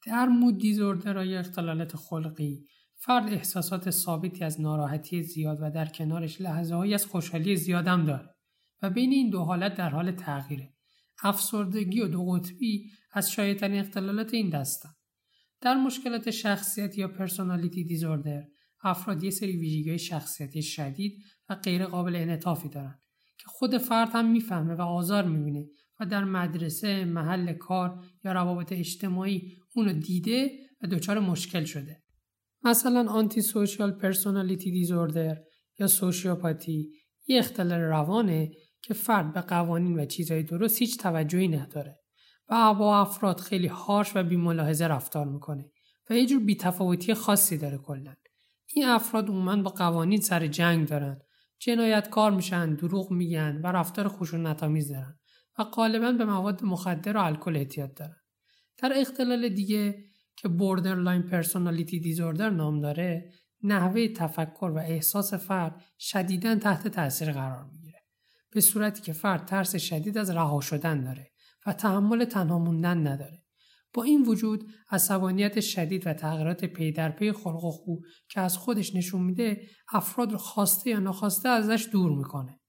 در 0.06 0.26
مود 0.26 0.58
دیزوردرهای 0.58 1.36
اختلالات 1.36 1.96
خلقی 1.96 2.66
فرد 2.96 3.32
احساسات 3.32 3.90
ثابتی 3.90 4.44
از 4.44 4.60
ناراحتی 4.60 5.22
زیاد 5.22 5.58
و 5.60 5.70
در 5.70 5.86
کنارش 5.86 6.40
لحظه 6.40 6.74
های 6.74 6.94
از 6.94 7.06
خوشحالی 7.06 7.56
زیادم 7.56 8.04
داره 8.04 8.34
و 8.82 8.90
بین 8.90 9.12
این 9.12 9.30
دو 9.30 9.38
حالت 9.38 9.74
در 9.74 9.90
حال 9.90 10.10
تغییره. 10.12 10.74
افسردگی 11.22 12.00
و 12.00 12.08
دو 12.08 12.24
قطبی 12.24 12.90
از 13.12 13.30
شایدترین 13.32 13.80
اختلالات 13.80 14.34
این 14.34 14.50
دستن. 14.50 14.90
در 15.60 15.74
مشکلات 15.74 16.30
شخصیت 16.30 16.98
یا 16.98 17.08
personality 17.08 17.84
disorder 17.84 18.44
افراد 18.82 19.24
یه 19.24 19.30
سری 19.30 19.56
ویژگی 19.56 19.98
شخصیتی 19.98 20.62
شدید 20.62 21.22
و 21.48 21.54
غیر 21.54 21.86
قابل 21.86 22.16
انعطافی 22.16 22.68
دارن 22.68 22.98
که 23.38 23.44
خود 23.46 23.78
فرد 23.78 24.08
هم 24.12 24.30
می‌فهمه 24.30 24.74
و 24.74 24.80
آزار 24.80 25.24
می‌بینه 25.24 25.66
و 26.00 26.06
در 26.06 26.24
مدرسه، 26.24 27.04
محل 27.04 27.52
کار 27.52 28.04
یا 28.24 28.32
روابط 28.32 28.72
اجتماعی 28.72 29.56
اونو 29.74 29.92
دیده 29.92 30.50
و 30.82 30.86
دچار 30.86 31.18
مشکل 31.18 31.64
شده. 31.64 32.02
مثلا 32.62 33.10
antisocial 33.10 33.92
personality 33.92 34.70
disorder 34.70 35.36
یا 35.78 35.86
sociopathy 35.86 36.92
یه 37.26 37.38
اختلال 37.38 37.80
روانه 37.80 38.50
که 38.82 38.94
فرد 38.94 39.32
به 39.32 39.40
قوانین 39.40 40.00
و 40.00 40.04
چیزهای 40.04 40.42
درست 40.42 40.78
هیچ 40.78 40.98
توجهی 40.98 41.48
نداره 41.48 41.98
و 42.48 42.74
با 42.74 43.00
افراد 43.00 43.40
خیلی 43.40 43.66
harsh 43.66 44.16
و 44.16 44.22
بیملاحظه 44.22 44.86
رفتار 44.86 45.26
می‌کنه 45.26 45.70
و 46.10 46.16
یه 46.16 46.26
جور 46.26 46.44
بی‌تفاوتی 46.44 47.14
خاصی 47.14 47.58
داره 47.58 47.78
کلا 47.78 48.14
این 48.74 48.84
افراد 48.84 49.28
عموما 49.28 49.56
با 49.56 49.70
قوانین 49.70 50.20
سر 50.20 50.46
جنگ 50.46 50.88
دارن 50.88 51.18
جنایتکار 51.58 52.30
میشن 52.30 52.74
دروغ 52.74 53.10
میگن 53.10 53.60
و 53.64 53.66
رفتار 53.66 54.08
خشونتآمیز 54.08 54.92
دارن 54.92 55.18
و 55.58 55.64
غالبا 55.64 56.12
به 56.12 56.24
مواد 56.24 56.64
مخدر 56.64 57.16
و 57.16 57.20
الکل 57.20 57.56
اعتیاد 57.56 57.94
دارن 57.94 58.16
در 58.78 58.92
اختلال 58.96 59.48
دیگه 59.48 60.04
که 60.36 60.48
borderline 60.48 61.22
personality 61.22 62.00
disorder 62.00 62.50
نام 62.50 62.80
داره 62.80 63.32
نحوه 63.62 64.08
تفکر 64.08 64.72
و 64.74 64.78
احساس 64.78 65.34
فرد 65.34 65.84
شدیدا 65.98 66.54
تحت 66.54 66.88
تاثیر 66.88 67.32
قرار 67.32 67.64
می‌گیره. 67.64 68.02
به 68.50 68.60
صورتی 68.60 69.02
که 69.02 69.12
فرد 69.12 69.46
ترس 69.46 69.76
شدید 69.76 70.18
از 70.18 70.30
رها 70.30 70.60
شدن 70.60 71.04
داره 71.04 71.30
و 71.66 71.72
تحمل 71.72 72.24
تنها 72.24 72.58
موندن 72.58 73.06
نداره. 73.06 73.44
با 73.92 74.02
این 74.02 74.22
وجود 74.22 74.72
عصبانیت 74.90 75.60
شدید 75.60 76.06
و 76.06 76.12
تغییرات 76.14 76.64
پی 76.64 76.92
در 76.92 77.10
پی 77.10 77.32
خلق 77.32 77.64
و 77.64 77.70
خو 77.70 77.96
که 78.28 78.40
از 78.40 78.56
خودش 78.56 78.94
نشون 78.94 79.22
میده 79.22 79.62
افراد 79.92 80.32
رو 80.32 80.38
خواسته 80.38 80.90
یا 80.90 80.98
ناخواسته 80.98 81.48
ازش 81.48 81.88
دور 81.92 82.12
می‌کنه. 82.12 82.60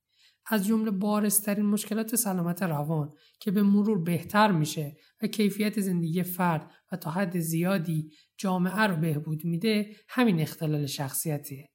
از 0.48 0.66
جمله 0.68 0.92
بارسترین 0.92 1.66
مشکلات 1.66 2.16
سلامت 2.16 2.64
روان 2.64 3.14
که 3.40 3.52
به 3.52 3.64
مرور 3.64 4.04
بهتر 4.04 4.52
میشه 4.52 4.98
و 5.22 5.28
کیفیت 5.28 5.80
زندگی 5.82 6.24
فرد 6.24 6.72
و 6.92 6.98
تا 6.98 7.12
حد 7.12 7.40
زیادی 7.40 8.12
جامعه 8.38 8.82
رو 8.82 8.96
بهبود 8.96 9.46
میده 9.46 9.96
همین 10.10 10.42
اختلال 10.42 10.86
شخصیتیه. 10.86 11.68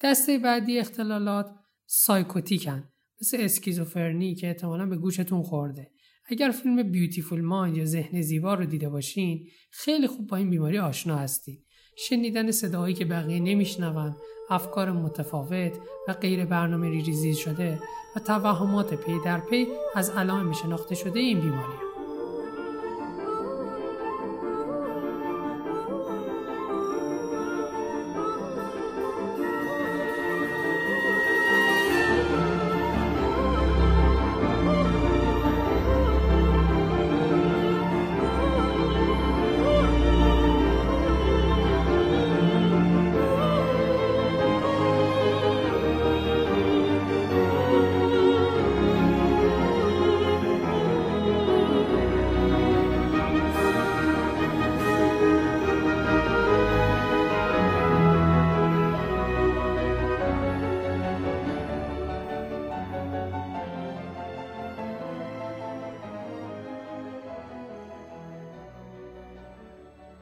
دسته 0.00 0.38
بعدی 0.38 0.78
اختلالات 0.78 1.54
psychotic 1.86 2.78
ن 2.78 2.88
مثل 3.20 3.36
اسکیزوفرنی 3.40 4.34
که 4.34 4.46
احتمالا 4.46 4.86
به 4.86 4.96
گوشتون 4.96 5.42
خورده 5.42 5.90
اگر 6.26 6.50
فیلم 6.50 6.82
Beautiful 6.82 7.40
Mind 7.40 7.76
یا 7.76 7.84
ذهن 7.84 8.22
زیبا 8.22 8.54
رو 8.54 8.64
دیده 8.64 8.88
باشین 8.88 9.48
خیلی 9.70 10.06
خوب 10.06 10.26
با 10.26 10.36
این 10.36 10.50
بیماری 10.50 10.78
آشنا 10.78 11.16
هستید 11.16 11.63
شنیدن 11.96 12.50
صداهایی 12.50 12.94
که 12.94 13.04
بقیه 13.04 13.40
نمیشنون 13.40 14.16
افکار 14.50 14.90
متفاوت 14.90 15.72
و 16.08 16.12
غیر 16.12 16.44
برنامه 16.44 16.90
ریزی 16.90 17.34
شده 17.34 17.78
و 18.16 18.20
توهمات 18.20 18.94
پی 18.94 19.20
در 19.24 19.40
پی 19.40 19.66
از 19.94 20.10
علائم 20.10 20.52
شناخته 20.52 20.94
شده 20.94 21.20
این 21.20 21.40
بیماری. 21.40 21.83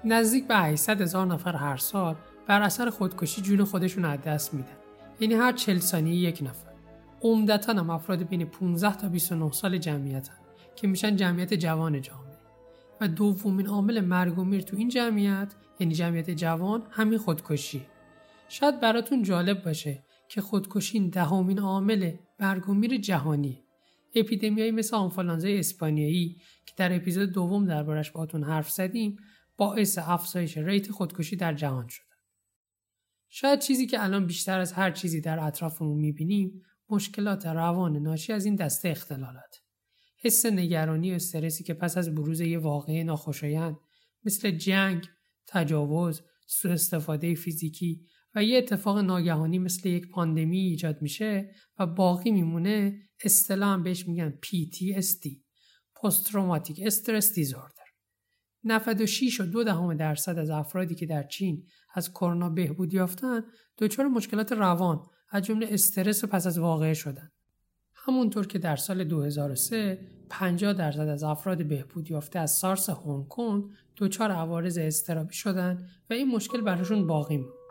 نزدیک 0.05 0.49
به 0.49 0.57
800 0.57 1.01
هزار 1.01 1.27
نفر 1.27 1.57
هر 1.57 1.77
سال 1.77 2.17
بر 2.47 2.63
اثر 2.63 2.91
خودکشی 2.91 3.43
جون 3.43 3.65
خودشون 3.65 4.05
از 4.05 4.21
دست 4.21 4.55
میدن. 4.55 4.77
یعنی 5.21 5.35
هر 5.35 5.53
40 5.53 5.79
ثانیه 5.79 6.15
یک 6.15 6.43
نفر. 6.43 6.73
عمدتا 7.23 7.73
هم 7.73 7.91
افراد 7.91 8.23
بین 8.23 8.45
15 8.45 8.97
تا 8.97 9.09
29 9.09 9.53
سال 9.53 9.79
جمعیتن 9.79 10.35
که 10.77 10.87
میشن 10.87 11.17
جمعیت 11.17 11.55
جوان 11.55 12.01
جامعه. 12.01 12.39
و 13.01 13.09
دومین 13.09 13.67
عامل 13.67 14.01
مرگ 14.01 14.39
و 14.39 14.45
میر 14.45 14.61
تو 14.61 14.77
این 14.77 14.89
جمعیت 14.89 15.55
یعنی 15.81 15.95
جمعیت 15.95 16.31
جوان 16.31 16.83
همین 16.91 17.19
خودکشی. 17.19 17.87
شاید 18.49 18.81
براتون 18.81 19.23
جالب 19.23 19.65
باشه 19.65 20.03
که 20.29 20.41
خودکشی 20.41 21.11
دهمین 21.11 21.59
عامل 21.59 22.13
مرگ 22.41 22.69
و 22.69 22.75
میر 22.75 22.97
جهانی. 22.97 23.63
اپیدمیایی 24.15 24.71
مثل 24.71 24.97
آنفولانزای 24.97 25.59
اسپانیایی 25.59 26.37
که 26.67 26.73
در 26.77 26.97
اپیزود 26.97 27.33
دوم 27.33 27.65
دربارش 27.65 28.11
باهاتون 28.11 28.45
حرف 28.45 28.71
زدیم 28.71 29.17
باعث 29.57 29.99
افزایش 29.99 30.59
ریت 30.59 30.91
خودکشی 30.91 31.37
در 31.37 31.55
جهان 31.55 31.89
شده. 31.89 32.07
شاید 33.29 33.59
چیزی 33.59 33.87
که 33.87 34.05
الان 34.05 34.27
بیشتر 34.27 34.61
از 34.61 34.73
هر 34.73 34.91
چیزی 34.91 35.21
در 35.21 35.41
اطرافمون 35.41 35.99
می‌بینیم 35.99 36.63
مشکلات 36.89 37.47
روان 37.47 37.97
ناشی 37.97 38.33
از 38.33 38.45
این 38.45 38.55
دسته 38.55 38.89
اختلالات. 38.89 39.57
حس 40.19 40.47
نگرانی 40.47 41.13
و 41.13 41.15
استرسی 41.15 41.65
که 41.65 41.75
پس 41.75 41.97
از 41.97 42.15
بروز 42.15 42.41
یه 42.41 42.59
واقعه 42.59 43.05
ناخوشایند 43.05 43.77
مثل 44.25 44.51
جنگ، 44.51 45.09
تجاوز، 45.47 46.23
سوء 46.47 46.73
استفاده 46.73 47.35
فیزیکی 47.35 48.07
و 48.35 48.45
یه 48.45 48.59
اتفاق 48.59 48.99
ناگهانی 48.99 49.59
مثل 49.59 49.89
یک 49.89 50.09
پاندمی 50.09 50.59
ایجاد 50.59 51.03
میشه 51.03 51.55
و 51.79 51.87
باقی 51.87 52.31
میمونه 52.31 53.01
اصطلاحا 53.25 53.79
بهش 53.79 54.09
میگن 54.09 54.39
PTSD 54.47 55.43
Traumatic 56.11 56.77
Stress 56.91 57.29
Disorder 57.37 57.72
96 58.65 59.41
و 59.41 59.45
دو 59.45 59.65
دهم 59.65 59.95
درصد 59.95 60.39
از 60.39 60.51
افرادی 60.51 60.95
که 60.95 61.07
در 61.07 61.23
چین 61.23 61.67
از 61.95 62.11
کرونا 62.11 62.51
بهبود 62.51 62.95
یافتن 62.95 63.41
دچار 63.79 64.09
مشکلات 64.09 64.53
روان 64.53 65.03
از 65.31 65.43
جمله 65.43 65.67
استرس 65.71 66.25
پس 66.25 66.47
از 66.47 66.59
واقعه 66.59 66.95
شدند. 66.95 67.33
همونطور 67.95 68.47
که 68.47 68.59
در 68.59 68.77
سال 68.77 69.05
2003 69.05 70.09
50 70.31 70.73
درصد 70.73 71.09
از 71.09 71.23
افراد 71.23 71.69
بهبود 71.69 72.11
یافته 72.11 72.39
از 72.39 72.51
سارس 72.51 72.91
هنگ 72.91 73.29
کنگ 73.29 73.65
دچار 73.97 74.31
عوارض 74.31 74.79
اضطرابی 74.79 75.35
شدند 75.35 75.89
و 76.11 76.15
این 76.15 76.29
مشکل 76.29 76.61
براشون 76.61 77.07
باقی 77.07 77.37
موند. 77.37 77.62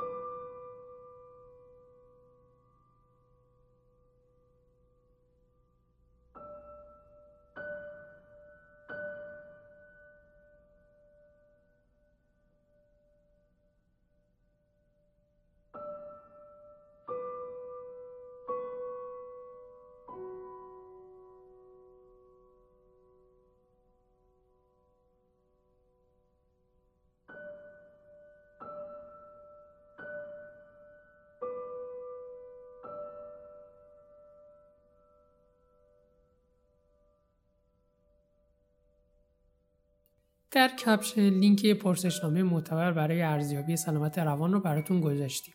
در 40.52 40.68
کپشن 40.68 41.30
لینک 41.30 41.64
یه 41.64 41.74
پرسشنامه 41.74 42.44
معتبر 42.44 42.92
برای 42.92 43.22
ارزیابی 43.22 43.76
سلامت 43.76 44.20
روان 44.20 44.54
رو 44.54 44.60
براتون 44.60 45.02
گذاشتیم. 45.02 45.54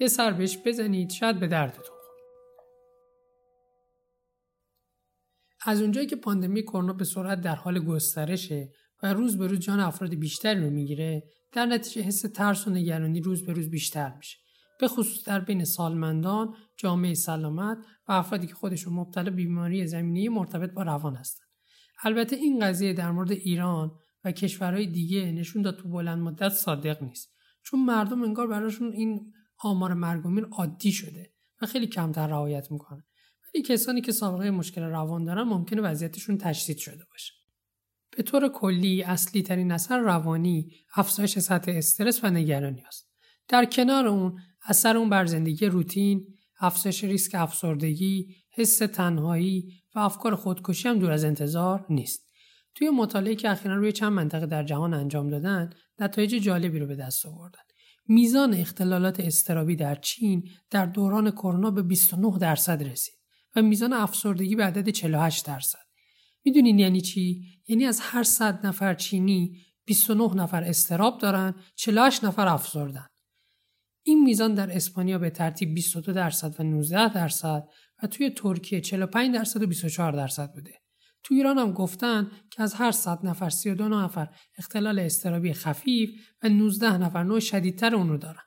یه 0.00 0.08
سر 0.08 0.32
بهش 0.32 0.58
بزنید 0.66 1.10
شاید 1.10 1.40
به 1.40 1.46
دردتون 1.46 1.84
خورد. 1.84 1.96
از 5.66 5.82
اونجایی 5.82 6.06
که 6.06 6.16
پاندمی 6.16 6.62
کرونا 6.62 6.92
به 6.92 7.04
سرعت 7.04 7.40
در 7.40 7.54
حال 7.54 7.78
گسترشه 7.78 8.72
و 9.02 9.14
روز 9.14 9.38
به 9.38 9.46
روز 9.46 9.58
جان 9.58 9.80
افراد 9.80 10.14
بیشتری 10.14 10.64
رو 10.64 10.70
می‌گیره 10.70 11.22
در 11.52 11.66
نتیجه 11.66 12.02
حس 12.02 12.20
ترس 12.22 12.68
و 12.68 12.70
نگرانی 12.70 13.20
روز 13.20 13.46
به 13.46 13.52
روز 13.52 13.70
بیشتر 13.70 14.12
میشه 14.16 14.36
به 14.80 14.88
خصوص 14.88 15.28
در 15.28 15.40
بین 15.40 15.64
سالمندان 15.64 16.54
جامعه 16.76 17.14
سلامت 17.14 17.78
و 18.08 18.12
افرادی 18.12 18.46
که 18.46 18.54
خودشون 18.54 18.92
مبتلا 18.92 19.30
بیماری 19.30 19.86
زمینی 19.86 20.28
مرتبط 20.28 20.70
با 20.70 20.82
روان 20.82 21.14
هستند 21.14 21.48
البته 22.02 22.36
این 22.36 22.58
قضیه 22.60 22.92
در 22.92 23.10
مورد 23.10 23.30
ایران 23.30 23.90
و 24.26 24.32
کشورهای 24.32 24.86
دیگه 24.86 25.32
نشون 25.32 25.62
داد 25.62 25.76
تو 25.76 25.88
بلند 25.88 26.18
مدت 26.18 26.48
صادق 26.48 27.02
نیست. 27.02 27.34
چون 27.62 27.84
مردم 27.84 28.22
انگار 28.22 28.46
براشون 28.46 28.92
این 28.92 29.32
آمار 29.58 29.94
مرگ 29.94 30.22
عادی 30.52 30.92
شده 30.92 31.32
و 31.62 31.66
خیلی 31.66 31.86
کمتر 31.86 32.26
رعایت 32.26 32.72
می‌کنه. 32.72 33.04
ولی 33.54 33.62
کسانی 33.62 34.00
که 34.00 34.12
سابقه 34.12 34.50
مشکل 34.50 34.82
روان 34.82 35.24
دارن 35.24 35.42
ممکنه 35.42 35.80
وضعیتشون 35.80 36.38
تشدید 36.38 36.78
شده 36.78 37.04
باشه. 37.10 37.32
به 38.16 38.22
طور 38.22 38.48
کلی 38.48 39.02
اصلی 39.02 39.42
ترین 39.42 39.72
اثر 39.72 39.98
روانی 39.98 40.70
افزایش 40.96 41.38
سطح 41.38 41.72
استرس 41.74 42.24
و 42.24 42.30
نگرانی 42.30 42.82
است. 42.86 43.10
در 43.48 43.64
کنار 43.64 44.06
اون 44.06 44.38
اثر 44.66 44.96
اون 44.96 45.10
بر 45.10 45.26
زندگی 45.26 45.66
روتین 45.66 46.26
افزایش 46.60 47.04
ریسک 47.04 47.34
افسردگی 47.34 48.34
حس 48.50 48.78
تنهایی 48.78 49.72
و 49.94 49.98
افکار 49.98 50.34
خودکشی 50.34 50.88
هم 50.88 50.98
دور 50.98 51.10
از 51.10 51.24
انتظار 51.24 51.86
نیست. 51.90 52.25
توی 52.76 52.90
مطالعه 52.90 53.34
که 53.34 53.50
اخیرا 53.50 53.76
روی 53.76 53.92
چند 53.92 54.12
منطقه 54.12 54.46
در 54.46 54.64
جهان 54.64 54.94
انجام 54.94 55.30
دادن 55.30 55.70
نتایج 55.98 56.34
جالبی 56.34 56.78
رو 56.78 56.86
به 56.86 56.96
دست 56.96 57.26
آوردن. 57.26 57.60
میزان 58.08 58.54
اختلالات 58.54 59.20
استرابی 59.20 59.76
در 59.76 59.94
چین 59.94 60.48
در 60.70 60.86
دوران 60.86 61.30
کرونا 61.30 61.70
به 61.70 61.82
29 61.82 62.38
درصد 62.38 62.82
رسید 62.82 63.14
و 63.56 63.62
میزان 63.62 63.92
افسردگی 63.92 64.56
به 64.56 64.64
عدد 64.64 64.88
48 64.88 65.46
درصد. 65.46 65.86
می‌دونین 66.44 66.78
یعنی 66.78 67.00
چی؟ 67.00 67.42
یعنی 67.68 67.84
از 67.84 68.00
هر 68.00 68.22
100 68.22 68.66
نفر 68.66 68.94
چینی 68.94 69.60
29 69.84 70.34
نفر 70.34 70.64
استراب 70.64 71.18
دارن 71.18 71.54
48 71.74 72.24
نفر 72.24 72.46
افسردن. 72.46 73.06
این 74.02 74.22
میزان 74.22 74.54
در 74.54 74.76
اسپانیا 74.76 75.18
به 75.18 75.30
ترتیب 75.30 75.74
22 75.74 76.12
درصد 76.12 76.60
و 76.60 76.62
19 76.62 77.14
درصد 77.14 77.68
و 78.02 78.06
توی 78.06 78.30
ترکیه 78.30 78.80
45 78.80 79.34
درصد 79.34 79.62
و 79.62 79.66
24 79.66 80.12
درصد 80.12 80.52
بوده. 80.52 80.85
تو 81.26 81.34
ایران 81.34 81.58
هم 81.58 81.72
گفتن 81.72 82.30
که 82.50 82.62
از 82.62 82.74
هر 82.74 82.90
100 82.90 83.26
نفر 83.26 83.50
32 83.50 83.88
نفر 83.88 84.28
اختلال 84.58 84.98
استرابی 84.98 85.52
خفیف 85.52 86.10
و 86.42 86.48
19 86.48 86.98
نفر 86.98 87.22
نوع 87.22 87.40
شدیدتر 87.40 87.94
اون 87.94 88.08
رو 88.08 88.16
دارن. 88.16 88.42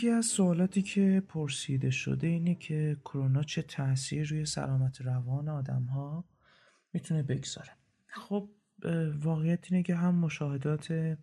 یکی 0.00 0.10
از 0.10 0.26
سوالاتی 0.26 0.82
که 0.82 1.22
پرسیده 1.28 1.90
شده 1.90 2.26
اینه 2.26 2.54
که 2.54 2.96
کرونا 3.04 3.42
چه 3.42 3.62
تاثیر 3.62 4.28
روی 4.28 4.46
سلامت 4.46 5.00
روان 5.00 5.48
آدم 5.48 5.82
ها 5.82 6.24
می‌تونه 6.92 7.22
بگذاره. 7.22 7.70
خب 8.06 8.48
واقعیت 9.22 9.72
اینه 9.72 9.82
که 9.82 9.94
هم 9.94 10.14
مشاهدات 10.14 11.16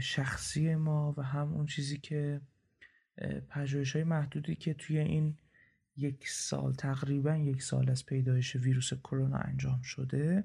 شخصی 0.00 0.74
ما 0.74 1.14
و 1.16 1.22
هم 1.22 1.54
اون 1.54 1.66
چیزی 1.66 1.98
که 1.98 2.40
پژوهش 3.48 3.96
های 3.96 4.04
محدودی 4.04 4.54
که 4.54 4.74
توی 4.74 4.98
این 4.98 5.36
یک 5.96 6.28
سال 6.28 6.74
تقریبا 6.74 7.36
یک 7.36 7.62
سال 7.62 7.90
از 7.90 8.06
پیدایش 8.06 8.56
ویروس 8.56 8.94
کرونا 8.94 9.36
انجام 9.36 9.82
شده 9.82 10.44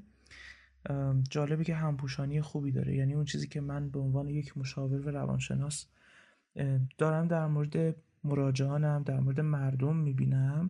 جالبه 1.30 1.64
که 1.64 1.76
همپوشانی 1.76 2.42
خوبی 2.42 2.72
داره. 2.72 2.96
یعنی 2.96 3.14
اون 3.14 3.26
چیزی 3.26 3.48
که 3.48 3.62
من 3.62 3.90
به 3.90 4.00
عنوان 4.00 4.30
یک 4.30 4.58
مشاور 4.58 5.08
و 5.08 5.10
روانشناس 5.10 5.88
دارم 6.98 7.28
در 7.28 7.48
مورد 7.48 7.96
مراجعانم 8.24 9.04
در 9.04 9.20
مورد 9.20 9.40
مردم 9.40 9.96
می‌بینم. 9.96 10.70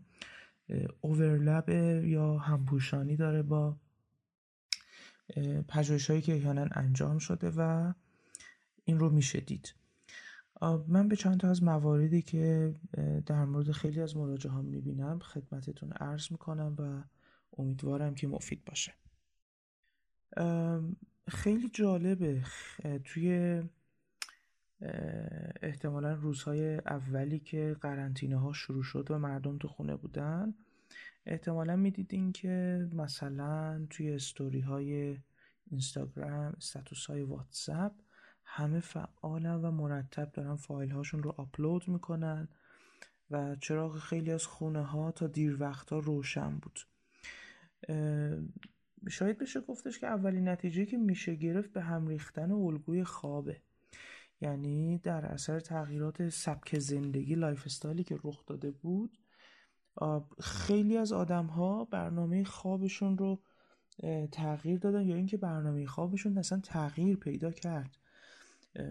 اوورلپ 1.01 1.69
یا 2.05 2.37
همپوشانی 2.37 3.15
داره 3.15 3.43
با 3.43 3.77
پژوهش 5.67 6.09
هایی 6.09 6.21
که 6.21 6.33
احیانا 6.33 6.67
انجام 6.71 7.17
شده 7.17 7.51
و 7.57 7.93
این 8.83 8.99
رو 8.99 9.09
میشه 9.09 9.39
دید. 9.39 9.75
من 10.87 11.07
به 11.07 11.15
چند 11.15 11.39
تا 11.39 11.49
از 11.49 11.63
مواردی 11.63 12.21
که 12.21 12.75
در 13.25 13.45
مورد 13.45 13.71
خیلی 13.71 14.01
از 14.01 14.17
مراجعان 14.17 14.65
می‌بینم 14.65 15.19
خدمتتون 15.19 15.91
عرض 15.91 16.31
می‌کنم 16.31 16.75
و 16.79 17.03
امیدوارم 17.57 18.15
که 18.15 18.27
مفید 18.27 18.65
باشه. 18.65 18.93
خیلی 21.27 21.69
جالبه 21.73 22.43
توی 23.03 23.61
احتمالا 25.61 26.13
روزهای 26.13 26.75
اولی 26.75 27.39
که 27.39 27.75
قرنطینه 27.81 28.37
ها 28.37 28.53
شروع 28.53 28.83
شد 28.83 29.11
و 29.11 29.17
مردم 29.17 29.57
تو 29.57 29.67
خونه 29.67 29.95
بودن. 29.95 30.53
احتمالا 31.25 31.75
می‌دیدین 31.75 32.31
که 32.31 32.87
مثلا 32.93 33.85
توی 33.89 34.13
استوری 34.13 34.59
های 34.59 35.17
اینستاگرام 35.71 36.53
استاتوس 36.57 37.05
های 37.05 37.21
واتساپ 37.21 37.91
همه 38.45 38.79
فعالن 38.79 39.55
و 39.55 39.71
مرتب 39.71 40.31
دارن 40.31 40.55
فایل 40.55 40.91
هاشون 40.91 41.23
رو 41.23 41.33
آپلود 41.37 41.87
می‌کنن 41.87 42.47
و 43.31 43.55
چراغ 43.55 43.97
خیلی 43.97 44.31
از 44.31 44.45
خونه 44.45 44.83
ها 44.83 45.11
تا 45.11 45.27
دیر 45.27 45.57
وقتا 45.59 45.99
روشن 45.99 46.57
بود. 46.57 46.79
شاید 49.09 49.37
بشه 49.37 49.61
گفتش 49.61 49.99
که 49.99 50.07
اولین 50.07 50.47
نتیجه 50.47 50.85
که 50.85 50.97
میشه 50.97 51.35
گرفت 51.35 51.73
به 51.73 51.81
هم 51.81 52.07
ریختن 52.07 52.51
الگوی 52.51 53.03
خوابه. 53.03 53.61
یعنی 54.41 54.97
در 54.97 55.25
اثر 55.25 55.59
تغییرات 55.59 56.29
سبک 56.29 56.79
زندگی 56.79 57.35
lifestyle 57.35 57.65
ی 57.65 58.03
که 58.03 58.19
رخ 58.23 58.45
داده 58.45 58.71
بود 58.71 59.17
خیلی 60.39 60.97
از 60.97 61.11
آدم 61.11 61.45
ها 61.45 61.85
برنامه 61.85 62.43
خوابشون 62.43 63.17
رو 63.17 63.41
تغییر 64.31 64.79
دادن 64.79 65.07
یا 65.07 65.15
اینکه 65.15 65.37
برنامه 65.37 65.85
خوابشون 65.85 66.37
اصلا 66.37 66.59
تغییر 66.59 67.17
پیدا 67.17 67.51
کرد. 67.51 67.97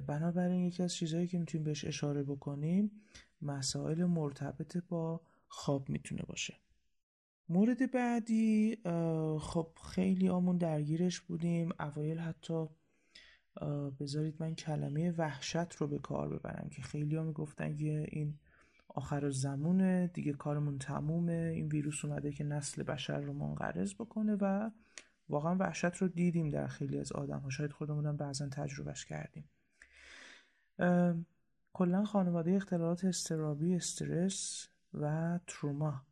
بنابراین 0.06 0.64
یکی 0.64 0.82
از 0.82 0.94
چیزهایی 0.94 1.26
که 1.26 1.38
می‌تونیم 1.38 1.64
بهش 1.64 1.84
اشاره 1.84 2.22
بکنیم 2.22 2.90
مسائل 3.42 4.04
مرتبط 4.04 4.76
با 4.76 5.20
خواب 5.48 5.88
می‌تونه 5.88 6.22
باشه. 6.22 6.56
مورد 7.48 7.92
بعدی 7.92 8.78
خب 9.40 9.68
خیلی 9.90 10.28
آمون 10.28 10.58
درگیرش 10.58 11.20
بودیم 11.20 11.68
اوایل 11.80 12.18
حتی 12.18 12.66
بذارید 14.00 14.36
من 14.40 14.54
کلمه 14.54 15.10
وحشت 15.10 15.74
رو 15.74 15.86
به 15.86 15.98
کار 15.98 16.28
ببرم 16.28 16.68
که 16.68 16.82
خیلی 16.82 17.16
ها 17.16 17.22
می‌گفتن 17.22 17.76
که 17.76 18.06
این 18.08 18.38
آخر 18.88 19.30
زمونه 19.30 20.06
دیگه 20.06 20.32
کارمون 20.32 20.78
تمومه 20.78 21.52
این 21.54 21.68
ویروس 21.68 22.04
اومده 22.04 22.32
که 22.32 22.44
نسل 22.44 22.82
بشر 22.82 23.20
رو 23.20 23.32
منقرض 23.32 23.94
بکنه 23.94 24.36
و 24.40 24.70
واقعا 25.28 25.56
وحشت 25.56 25.96
رو 25.96 26.08
دیدیم 26.08 26.48
در 26.48 26.66
خیلی 26.66 26.98
از 26.98 27.12
آدم 27.12 27.38
ها 27.38 27.50
شاید 27.50 27.72
خودمونم 27.72 28.16
بعضا 28.16 28.48
تجربهش 28.48 29.04
کردیم. 29.04 29.50
کلا 31.72 32.04
خانواده 32.04 32.52
اختلالات 32.52 33.04
استرابی 33.04 33.74
استرس 33.74 34.68
و 34.94 35.38
تروما. 35.46 36.02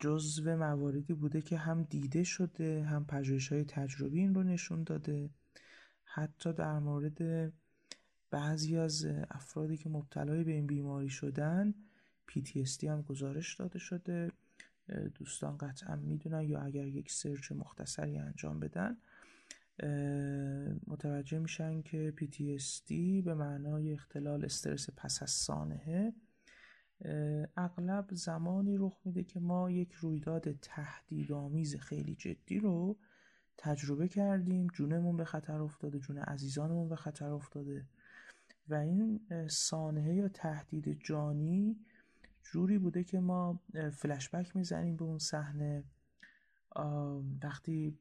جزو 0.00 0.56
مواردی 0.56 1.14
بوده 1.14 1.42
که 1.42 1.56
هم 1.56 1.82
دیده 1.82 2.24
شده 2.24 2.84
هم 2.84 3.04
پژوهش 3.04 3.52
های 3.52 3.64
تجربی 3.64 4.20
این 4.20 4.34
رو 4.34 4.42
نشون 4.42 4.82
داده. 4.82 5.30
حتی 6.04 6.52
در 6.52 6.78
مورد 6.78 7.52
بعضی 8.30 8.76
از 8.76 9.06
افرادی 9.30 9.76
که 9.76 9.88
مبتلای 9.88 10.44
به 10.44 10.52
این 10.52 10.66
بیماری 10.66 11.08
شدن 11.08 11.74
PTSD 12.30 12.84
هم 12.84 13.02
گزارش 13.02 13.56
داده 13.56 13.78
شده. 13.78 14.32
دوستان 15.14 15.56
قطعا 15.56 15.96
می‌دونن 15.96 16.42
یا 16.42 16.60
اگر 16.60 16.86
یک 16.86 17.12
سرچ 17.12 17.52
مختصری 17.52 18.18
انجام 18.18 18.60
بدن 18.60 18.96
متوجه 20.86 21.38
میشن 21.38 21.82
که 21.82 22.14
PTSD 22.20 22.90
به 23.24 23.34
معنای 23.34 23.92
اختلال 23.92 24.44
استرس 24.44 24.90
پس 24.96 25.22
از 25.22 25.30
سانحه 25.30 26.12
اغلب 27.56 28.14
زمانی 28.14 28.76
رخ 28.76 29.00
میده 29.04 29.24
که 29.24 29.40
ما 29.40 29.70
یک 29.70 29.92
رویداد 29.92 30.52
تهدیدآمیز 30.52 31.76
خیلی 31.76 32.14
جدی 32.14 32.58
رو 32.58 32.96
تجربه 33.58 34.08
کردیم 34.08 34.66
جونمون 34.66 35.16
به 35.16 35.24
خطر 35.24 35.62
افتاده 35.62 35.98
جون 35.98 36.18
عزیزانمون 36.18 36.88
به 36.88 36.96
خطر 36.96 37.30
افتاده. 37.30 37.86
و 38.68 38.74
این 38.74 39.20
سانحه 39.50 40.14
یا 40.14 40.28
تهدید 40.28 40.98
جانی 41.04 41.76
جوری 42.42 42.78
بوده 42.78 43.04
که 43.04 43.20
ما 43.20 43.60
فلشبک 43.92 44.56
می‌زنیم 44.56 44.96
به 44.96 45.04
اون 45.04 45.18
صحنه. 45.18 45.84
وقتی 47.42 47.98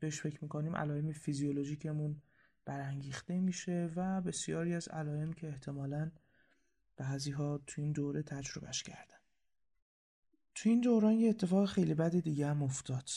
بهش 0.00 0.20
فکر 0.20 0.38
می‌کنیم 0.42 0.76
علائم 0.76 1.12
فیزیولوژیکمون 1.12 2.22
برانگیخته 2.64 3.40
میشه 3.40 3.90
و 3.96 4.20
بسیاری 4.20 4.74
از 4.74 4.88
علائم 4.88 5.32
که 5.32 5.48
احتمالا 5.48 6.10
بعضی 6.96 7.30
ها 7.30 7.60
تو 7.66 7.82
این 7.82 7.92
دوره 7.92 8.22
تجربهش 8.22 8.82
کردن. 8.82 9.16
تو 10.54 10.68
این 10.68 10.80
دوران 10.80 11.14
یه 11.14 11.28
اتفاق 11.28 11.68
خیلی 11.68 11.94
بد 11.94 12.18
دیگه 12.18 12.46
هم 12.46 12.62
افتاد. 12.62 13.08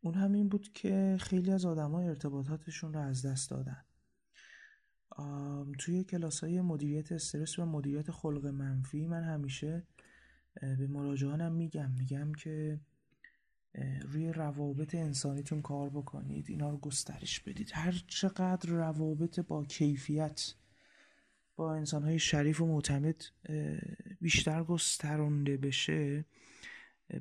اون 0.00 0.14
همین 0.14 0.48
بود 0.48 0.72
که 0.72 1.16
خیلی 1.20 1.50
از 1.50 1.64
آدما 1.64 2.00
ارتباطاتشون 2.00 2.92
رو 2.92 3.00
از 3.00 3.26
دست 3.26 3.50
دادن. 3.50 3.84
توی 5.78 6.04
کلاس 6.04 6.44
های 6.44 6.60
مدیریت 6.60 7.12
استرس 7.12 7.58
و 7.58 7.66
مدیریت 7.66 8.10
خلق 8.10 8.46
منفی 8.46 9.06
من 9.06 9.22
همیشه 9.22 9.86
به 10.60 10.86
مراجعانم 10.86 11.52
میگم. 11.52 11.90
میگم 11.90 12.32
که 12.34 12.80
روی 14.02 14.32
روابط 14.32 14.94
انسانیتون 14.94 15.62
کار 15.62 15.90
بکنید. 15.90 16.50
اینا 16.50 16.70
رو 16.70 16.78
گسترش 16.78 17.40
بدید. 17.40 17.70
هر 17.74 18.04
چقدر 18.06 18.70
روابط 18.70 19.40
با 19.40 19.64
کیفیت 19.64 20.54
با 21.58 21.74
انسان 21.74 22.02
های 22.02 22.18
شریف 22.18 22.60
و 22.60 22.66
معتمد 22.66 23.24
بیشتر 24.20 24.62
گسترانده 24.64 25.56
بشه 25.56 26.24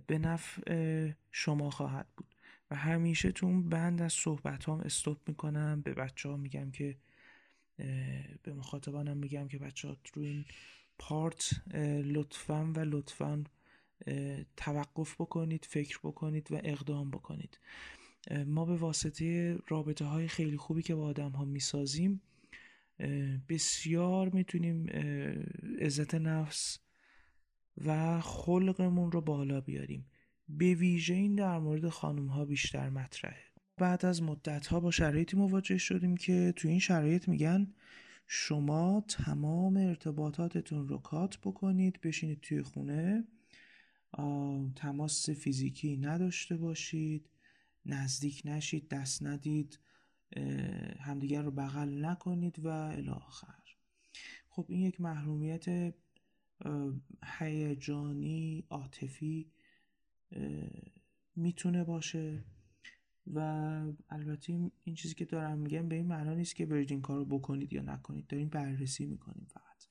به 0.08 0.17
نفع 0.17 1.12
شما 1.32 1.69
خواهد 1.69 2.08
بود. 2.17 2.36
و 2.71 2.76
همیشه 2.76 3.32
تو 3.32 3.45
اون 3.45 3.69
بند 3.69 4.02
از 4.02 4.13
صحبت 4.13 4.69
هم 4.69 4.80
استوب 4.80 5.17
می‌کنم 5.28 5.82
به 5.82 5.93
بچه 5.93 6.30
ها 6.30 6.38
میگم 6.38 6.71
که 6.71 6.97
به 8.43 8.54
مخاطبانم 8.58 9.17
میگم 9.17 9.47
که 9.47 9.58
بچه 9.58 9.88
ها 9.88 9.97
روی 10.13 10.28
این 10.28 10.45
پارت 11.00 11.67
لطفا 12.04 12.71
و 12.76 12.80
لطفا 12.80 13.43
توقف 14.58 15.15
بکنید 15.21 15.67
فکر 15.69 16.00
بکنید 16.04 16.52
و 16.52 16.60
اقدام 16.63 17.12
بکنید. 17.12 17.60
ما 18.45 18.65
به 18.65 18.76
واسطه 18.76 19.58
رابطه 19.67 20.06
های 20.06 20.28
خیلی 20.28 20.58
خوبی 20.58 20.82
که 20.82 20.95
با 20.95 21.06
آدم 21.06 21.32
ها 21.32 21.45
می‌سازیم 21.45 22.21
بسیار 23.50 24.30
می‌تونیم 24.30 24.86
عزت 25.82 26.16
نفس 26.16 26.80
و 27.86 28.22
خلقمون 28.22 29.12
رو 29.12 29.22
بالا 29.22 29.62
بیاریم. 29.62 30.06
به 30.50 30.74
ویژه 30.74 31.14
این 31.14 31.36
در 31.36 31.60
مورد 31.60 31.90
خانم 31.90 32.28
ها 32.28 32.46
بیشتر 32.46 32.90
مطرحه. 32.90 33.44
بعد 33.78 34.06
از 34.06 34.24
مدت 34.24 34.68
ها 34.68 34.80
با 34.80 34.92
شرایطی 34.92 35.38
مواجه 35.38 35.78
شدیم 35.78 36.18
که 36.18 36.54
تو 36.56 36.68
این 36.68 36.80
شرایط 36.80 37.28
میگن 37.28 37.74
شما 38.28 39.06
تمام 39.08 39.78
ارتباطاتتون 39.78 40.88
رو 40.88 40.98
کات 40.98 41.38
بکنید 41.38 42.02
بشینید 42.02 42.42
توی 42.42 42.62
خونه 42.62 43.24
تماس 44.76 45.30
فیزیکی 45.30 45.98
نداشته 45.98 46.58
باشید 46.58 47.30
نزدیک 47.86 48.42
نشید 48.46 48.90
دست 48.90 49.24
ندید. 49.24 49.80
همدیگر 51.00 51.42
رو 51.42 51.52
بغل 51.52 52.06
نکنید 52.06 52.60
و 52.60 52.68
الاخر 52.68 53.63
خب 54.50 54.66
این 54.68 54.82
یک 54.82 55.02
محرومیت 55.02 55.94
هیجانی 57.24 58.63
عاطفی 58.70 59.52
می‌تونه 61.36 61.84
باشه 61.84 62.44
و 63.34 63.40
البته 64.10 64.54
این 64.84 64.96
چیزی 64.96 65.16
که 65.16 65.26
دارم 65.26 65.58
میگم 65.58 65.90
به 65.90 65.96
این 65.96 66.08
معنا 66.08 66.34
نیست 66.34 66.56
که 66.56 66.66
برید 66.66 66.92
این 66.92 67.02
کار 67.02 67.18
رو 67.18 67.26
بکنید 67.26 67.74
یا 67.74 67.82
نکنید. 67.82 68.28
داریم 68.28 68.50
بررسی 68.50 69.06
می‌کنیم 69.06 69.48
فقط. 69.50 69.88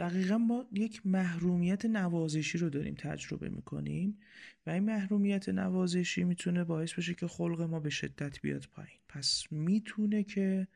دقیقا 0.00 0.38
ما 0.38 0.66
یک 0.72 1.06
محرومیت 1.06 1.84
نوازشی 1.84 2.58
رو 2.58 2.70
داریم 2.70 2.94
تجربه 2.94 3.48
می‌کنیم 3.48 4.18
و 4.66 4.70
این 4.70 4.82
محرومیت 4.82 5.48
نوازشی 5.48 6.24
می‌تونه 6.24 6.64
باعث 6.64 6.92
بشه 6.92 7.14
که 7.14 7.26
خلق 7.26 7.62
ما 7.62 7.80
به 7.80 7.90
شدت 7.90 8.40
بیاد 8.40 8.66
پایین. 8.72 8.98
پس 9.08 9.44
می‌تونه 9.50 10.22
که 10.22 10.68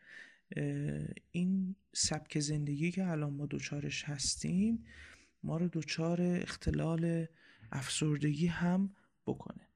این 1.32 1.74
سبک 1.92 2.40
زندگی 2.40 2.90
که 2.90 3.06
الان 3.06 3.32
ما 3.32 3.46
دوچارش 3.46 4.04
هستیم 4.04 4.84
ما 5.42 5.56
رو 5.56 5.68
دوچار 5.68 6.22
اختلال 6.22 7.26
افسردگی 7.72 8.46
هم 8.46 8.90
بکنه. 9.26 9.68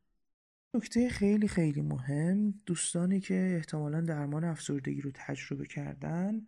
نکته 0.75 1.09
خیلی 1.09 1.49
خیلی 1.49 1.81
مهم 1.81 2.55
دوستانی 2.67 3.21
که 3.21 3.55
احتمالا 3.57 4.01
درمان 4.01 4.45
افسردگی 4.45 5.01
رو 5.01 5.11
تجربه 5.15 5.67
کردن 5.67 6.47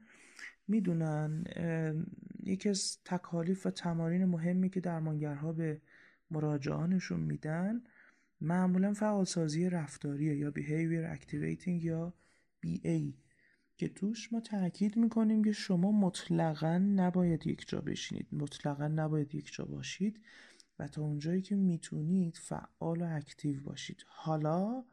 می‌دونن 0.70 1.44
یکی 2.42 2.68
از 2.68 2.98
تکالیف 3.04 3.66
و 3.66 3.70
تمارین 3.70 4.24
مهمی 4.24 4.70
که 4.70 4.80
درمانگرها 4.80 5.52
به 5.52 5.80
مراجعانشون 6.30 7.20
میدن 7.20 7.82
معمولا 8.40 8.92
فعالسازی 8.92 9.70
رفتاریه 9.70 10.36
یا 10.36 10.50
behavior 10.50 11.18
activating 11.18 11.84
یا 11.84 12.14
BA 12.66 13.14
که 13.76 13.88
توش 13.88 14.32
ما 14.32 14.40
تاکید 14.40 14.96
می‌کنیم 14.96 15.44
که 15.44 15.52
شما 15.52 15.92
مطلقا 15.92 16.78
نباید 16.78 17.46
یک 17.46 17.68
جا 17.68 17.80
بشینید 17.80 18.26
مطلقا 18.32 18.88
نباید 18.88 19.34
یک 19.34 19.54
جا 19.54 19.64
باشید 19.64 20.20
و 20.78 20.88
تا 20.88 21.02
اونجایی 21.02 21.42
که 21.42 21.56
می‌تونید 21.56 22.36
فعال 22.36 23.02
و 23.02 23.16
اکتیو 23.16 23.60
باشید. 23.60 24.04
حالا 24.08 24.84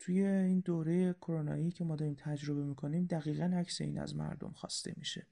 توی 0.00 0.22
این 0.22 0.60
دوره 0.60 1.12
کرونایی 1.12 1.70
که 1.70 1.84
ما 1.84 1.96
داریم 1.96 2.14
تجربه 2.18 2.64
می‌کنیم 2.64 3.04
دقیقا 3.04 3.44
عکس 3.44 3.80
این 3.80 3.98
از 3.98 4.16
مردم 4.16 4.50
خواسته 4.50 4.94
میشه. 4.96 5.26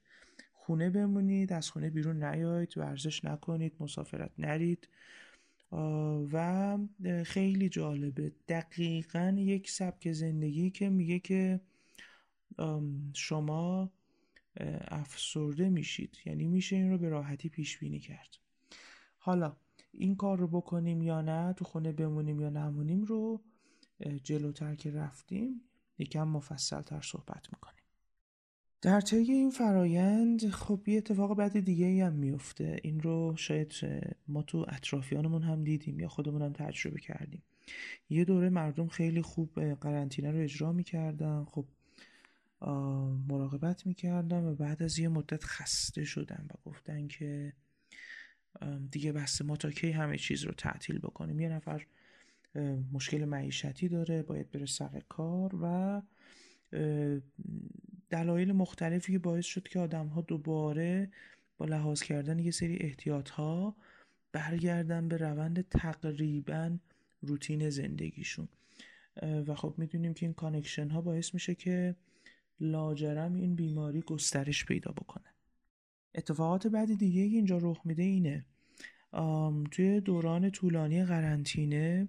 خونه 0.53 0.91
بمونید 0.91 1.53
از 1.53 1.71
خونه 1.71 1.91
بیرون 1.91 2.25
نیاید 2.25 2.79
ورزش 2.79 3.25
نکنید 3.25 3.77
مسافرت 3.81 4.31
نرید. 4.39 4.89
و 6.33 6.79
خیلی 7.25 7.69
جالبه. 7.69 8.33
دقیقا 8.49 9.37
یک 9.39 9.71
سبک 9.71 10.13
زندگی 10.13 10.71
که 10.71 10.89
میگه 10.89 11.19
که 11.19 11.61
شما 13.15 13.91
افسرده 14.89 15.69
میشید. 15.69 16.17
یعنی 16.25 16.47
میشه 16.47 16.77
این 16.77 16.91
رو 16.91 16.99
به 16.99 17.09
راحتی 17.09 17.49
پیش 17.49 17.79
بینی 17.79 18.01
کرد. 18.01 18.37
حالا 19.19 19.57
این 19.93 20.17
کار 20.17 20.39
رو 20.39 20.47
بکنیم 20.47 21.03
یا 21.03 21.21
نه 21.21 21.53
تو 21.53 21.65
خونه 21.65 21.93
بمونیم 21.93 22.41
یا 22.41 22.51
نمونیم 22.51 23.05
رو 23.05 23.43
جلوتر 24.23 24.75
که 24.75 24.91
رفتیم 24.91 25.61
یکم 25.99 26.29
مفصل 26.29 26.83
تر 26.83 27.01
صحبت 27.01 27.47
می‌کنیم. 27.53 27.83
در 28.83 29.01
طی 29.01 29.17
این 29.17 29.51
فرایند 29.51 30.51
خب 30.51 30.89
یه 30.89 30.99
اتفاق 30.99 31.37
بعد 31.37 31.61
دیگه 31.61 31.87
ای 31.87 32.01
هم 32.01 32.13
میفته 32.13 32.81
این 32.83 33.01
رو 33.01 33.35
شاید 33.37 33.73
ما 34.29 34.43
تو 34.43 34.67
اطرافیانمون 34.69 35.43
هم 35.43 35.65
دیدیم 35.65 36.01
یا 36.01 36.09
خودمون 36.09 36.43
هم 36.43 36.53
تجربه 36.53 37.01
کردیم. 37.01 37.43
یه 38.11 38.25
دوره 38.25 38.49
مردم 38.49 38.89
خیلی 38.89 39.23
خوب 39.23 39.75
قرنطینه 39.75 40.31
رو 40.31 40.39
اجرا 40.39 40.73
می‌کردن. 40.73 41.45
خب 41.45 41.67
مراقبت 43.29 43.87
می‌کردن 43.87 44.45
و 44.45 44.55
بعد 44.55 44.83
از 44.83 44.99
یه 44.99 45.09
مدت 45.09 45.45
خسته 45.45 46.05
شدن 46.05 46.49
و 46.51 46.71
گفتن 46.71 47.09
که 47.09 47.53
دیگه 48.91 49.13
بسته 49.13 49.45
ما 49.45 49.57
تا 49.57 49.71
کی 49.71 49.91
همه 49.91 50.19
چیز 50.19 50.43
رو 50.43 50.53
تعطیل 50.53 50.99
بکنیم. 50.99 51.41
یه 51.41 51.49
نفر 51.49 51.87
مشکل 52.93 53.25
معیشتی 53.25 53.89
داره 53.89 54.23
باید 54.23 54.51
بره 54.51 54.67
سر 54.67 55.03
کار 55.09 55.55
و 55.63 56.03
دلایل 58.11 58.53
مختلفی 58.53 59.13
که 59.13 59.19
باعث 59.19 59.45
شد 59.45 59.69
که 59.69 59.79
آدم 59.79 60.07
ها 60.07 60.21
دوباره 60.21 61.11
با 61.59 61.67
لحاظ 61.67 62.03
کردن 62.03 62.39
یه 62.39 62.51
سری 62.51 62.77
احتیاط 62.81 63.31
ها 63.31 63.77
برگردن 64.33 65.09
به 65.09 65.17
روند 65.17 65.69
تقریبا 65.69 66.79
روتین 67.23 67.71
زندگیشون. 67.71 68.49
و 69.23 69.55
خب 69.55 69.75
می‌دونیم 69.77 70.15
که 70.15 70.27
این 70.27 70.35
connection 70.35 70.89
ها 70.89 71.01
باعث 71.01 71.35
میشه 71.35 71.55
که 71.55 71.97
لاجرم 72.61 73.35
این 73.35 73.55
بیماری 73.55 74.01
گسترش 74.01 74.65
پیدا 74.65 74.93
بکنه. 74.93 75.35
اتفاقات 76.15 76.67
بعد 76.67 76.99
دیگه 76.99 77.23
اینجا 77.23 77.59
رخ 77.59 77.81
میده 77.85 78.03
اینه 78.03 78.45
توی 79.71 80.01
دوران 80.01 80.51
طولانی 80.51 81.05
قرنطینه 81.05 82.09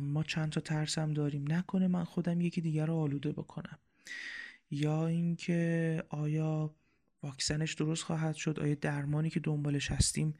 ما 0.00 0.24
چند 0.26 0.50
تا 0.50 0.60
ترسم 0.60 1.12
داریم. 1.12 1.52
نکنه 1.52 1.88
من 1.88 2.04
خودم 2.04 2.40
یکی 2.40 2.60
دیگر 2.60 2.86
رو 2.86 2.94
آلوده 2.94 3.32
بکنم. 3.32 3.78
یا 4.70 5.06
اینکه 5.06 6.02
آیا 6.08 6.74
واکسنش 7.22 7.74
درست 7.74 8.02
خواهد 8.02 8.34
شد؟ 8.34 8.60
آیا 8.60 8.74
درمانی 8.74 9.30
که 9.30 9.40
دنبالش 9.40 9.90
هستیم 9.90 10.34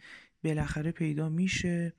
بالاخره 0.45 0.91
پیدا 0.91 1.29
میشه؟ 1.29 1.93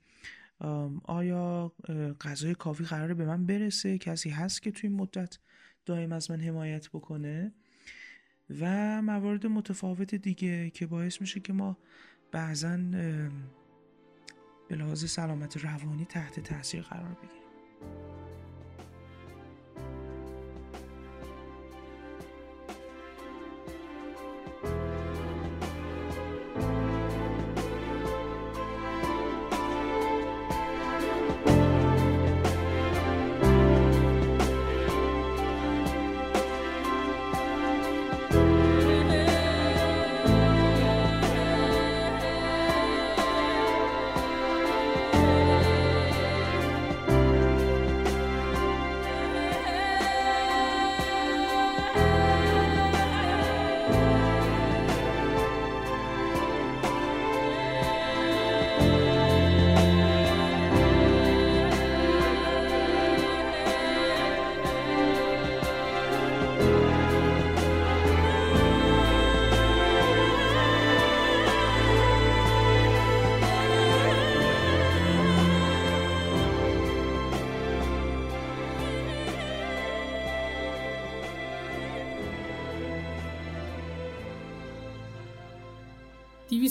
آیا 1.04 1.72
غذای 2.20 2.54
کافی 2.54 2.84
قراره 2.84 3.14
به 3.14 3.24
من 3.24 3.46
برسه؟ 3.46 3.98
کسی 3.98 4.30
هست 4.30 4.62
که 4.62 4.70
توی 4.70 4.90
مدت 4.90 5.38
دائم 5.86 6.12
از 6.12 6.30
من 6.30 6.40
حمایت 6.40 6.88
بکنه؟ 6.88 7.52
و 8.60 9.02
موارد 9.02 9.46
متفاوت 9.46 10.14
دیگه 10.14 10.70
که 10.70 10.86
باعث 10.86 11.20
میشه 11.20 11.40
که 11.40 11.52
ما 11.52 11.78
بعضا 12.32 12.76
به 14.68 14.76
لحاظ 14.76 15.04
سلامت 15.04 15.56
روانی 15.56 16.04
تحت 16.04 16.40
تاثیر 16.40 16.82
قرار 16.82 17.16
بگیریم 17.22 17.42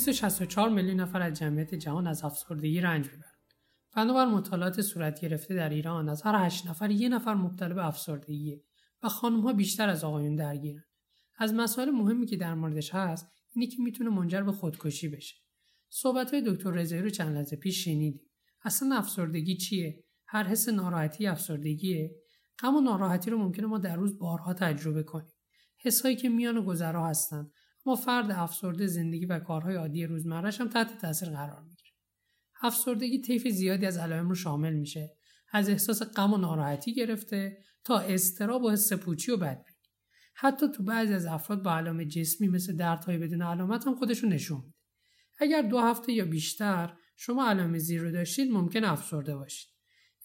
264 0.05 0.69
میلیون 0.69 0.99
نفر 0.99 1.21
از 1.21 1.33
جمعیت 1.33 1.75
جهان 1.75 2.07
از 2.07 2.23
افسردگی 2.23 2.81
رنج 2.81 3.05
می‌برند. 3.05 3.53
بنابر 3.95 4.25
مطالعات 4.25 4.81
صورت 4.81 5.21
گرفته 5.21 5.55
در 5.55 5.69
ایران 5.69 6.09
از 6.09 6.21
هر 6.21 6.45
8 6.45 6.67
نفر 6.67 6.91
یک 6.91 7.11
نفر 7.11 7.33
مبتلا 7.33 7.75
به 7.75 7.85
افسردگی 7.85 8.61
و 9.03 9.09
خانم 9.09 9.41
ها 9.41 9.53
بیشتر 9.53 9.89
از 9.89 10.03
آقایون 10.03 10.35
درگیرن. 10.35 10.83
از 11.37 11.53
مسائل 11.53 11.89
مهمی 11.89 12.25
که 12.25 12.37
در 12.37 12.53
موردش 12.53 12.95
هست 12.95 13.27
اینه 13.53 13.67
که 13.67 13.81
می‌تونه 13.81 14.09
منجر 14.09 14.41
به 14.41 14.51
خودکشی 14.51 15.07
بشه. 15.07 15.35
صحبت 15.89 16.33
های 16.33 16.43
دکتر 16.47 16.71
رضایی 16.71 17.01
رو 17.01 17.09
چند 17.09 17.35
لحظه 17.35 17.55
پیش 17.55 17.83
شنیدیم. 17.83 18.21
اصلا 18.63 18.95
افسردگی 18.97 19.57
چیه؟ 19.57 20.03
هر 20.27 20.43
حس 20.43 20.69
ناراحتی 20.69 21.27
افسردگیه؟ 21.27 22.15
غم 22.59 22.75
و 22.75 22.81
ناراحتی 22.81 23.31
رو 23.31 23.37
ممکنه 23.37 23.65
ما 23.65 23.77
در 23.77 23.95
روز 23.95 24.19
بارها 24.19 24.53
تجربه 24.53 25.03
کنیم. 25.03 25.33
حسایی 25.77 26.15
که 26.15 26.29
میان 26.29 26.57
و 26.57 26.63
گذرا 26.63 27.07
هستن 27.07 27.51
ما 27.85 27.95
فرد 27.95 28.31
افسرده 28.31 28.87
زندگی 28.87 29.25
و 29.25 29.39
کارهای 29.39 29.75
عادی 29.75 30.05
روزمرهش 30.05 30.61
هم 30.61 30.69
تحت 30.69 31.01
تاثیر 31.01 31.29
قرار 31.29 31.61
می‌گیره. 31.61 31.91
افسردگی 32.61 33.21
طیف 33.21 33.47
زیادی 33.47 33.85
از 33.85 33.97
علائم 33.97 34.29
رو 34.29 34.35
شامل 34.35 34.73
میشه. 34.73 35.15
از 35.51 35.69
احساس 35.69 36.03
غم 36.03 36.33
و 36.33 36.37
ناراحتی 36.37 36.93
گرفته 36.93 37.57
تا 37.83 37.99
استراب 37.99 38.63
و 38.63 38.71
حس 38.71 38.93
پوچی 38.93 39.31
و 39.31 39.37
بدبینی. 39.37 39.75
حتی 40.33 40.71
تو 40.71 40.83
بعضی 40.83 41.13
از 41.13 41.25
افراد 41.25 41.63
با 41.63 41.75
علائم 41.75 42.03
جسمی 42.03 42.47
مثل 42.47 42.75
دردهای 42.75 43.17
بدون 43.17 43.41
علامت 43.41 43.87
هم 43.87 43.95
خودشون 43.95 44.33
نشون 44.33 44.57
میده. 44.57 44.75
اگر 45.37 45.61
دو 45.61 45.79
هفته 45.79 46.11
یا 46.11 46.25
بیشتر 46.25 46.93
شما 47.15 47.49
علائم 47.49 47.77
زیر 47.77 48.01
رو 48.01 48.11
داشتید 48.11 48.51
ممکن 48.51 48.83
افسرده 48.83 49.35
باشید 49.35 49.69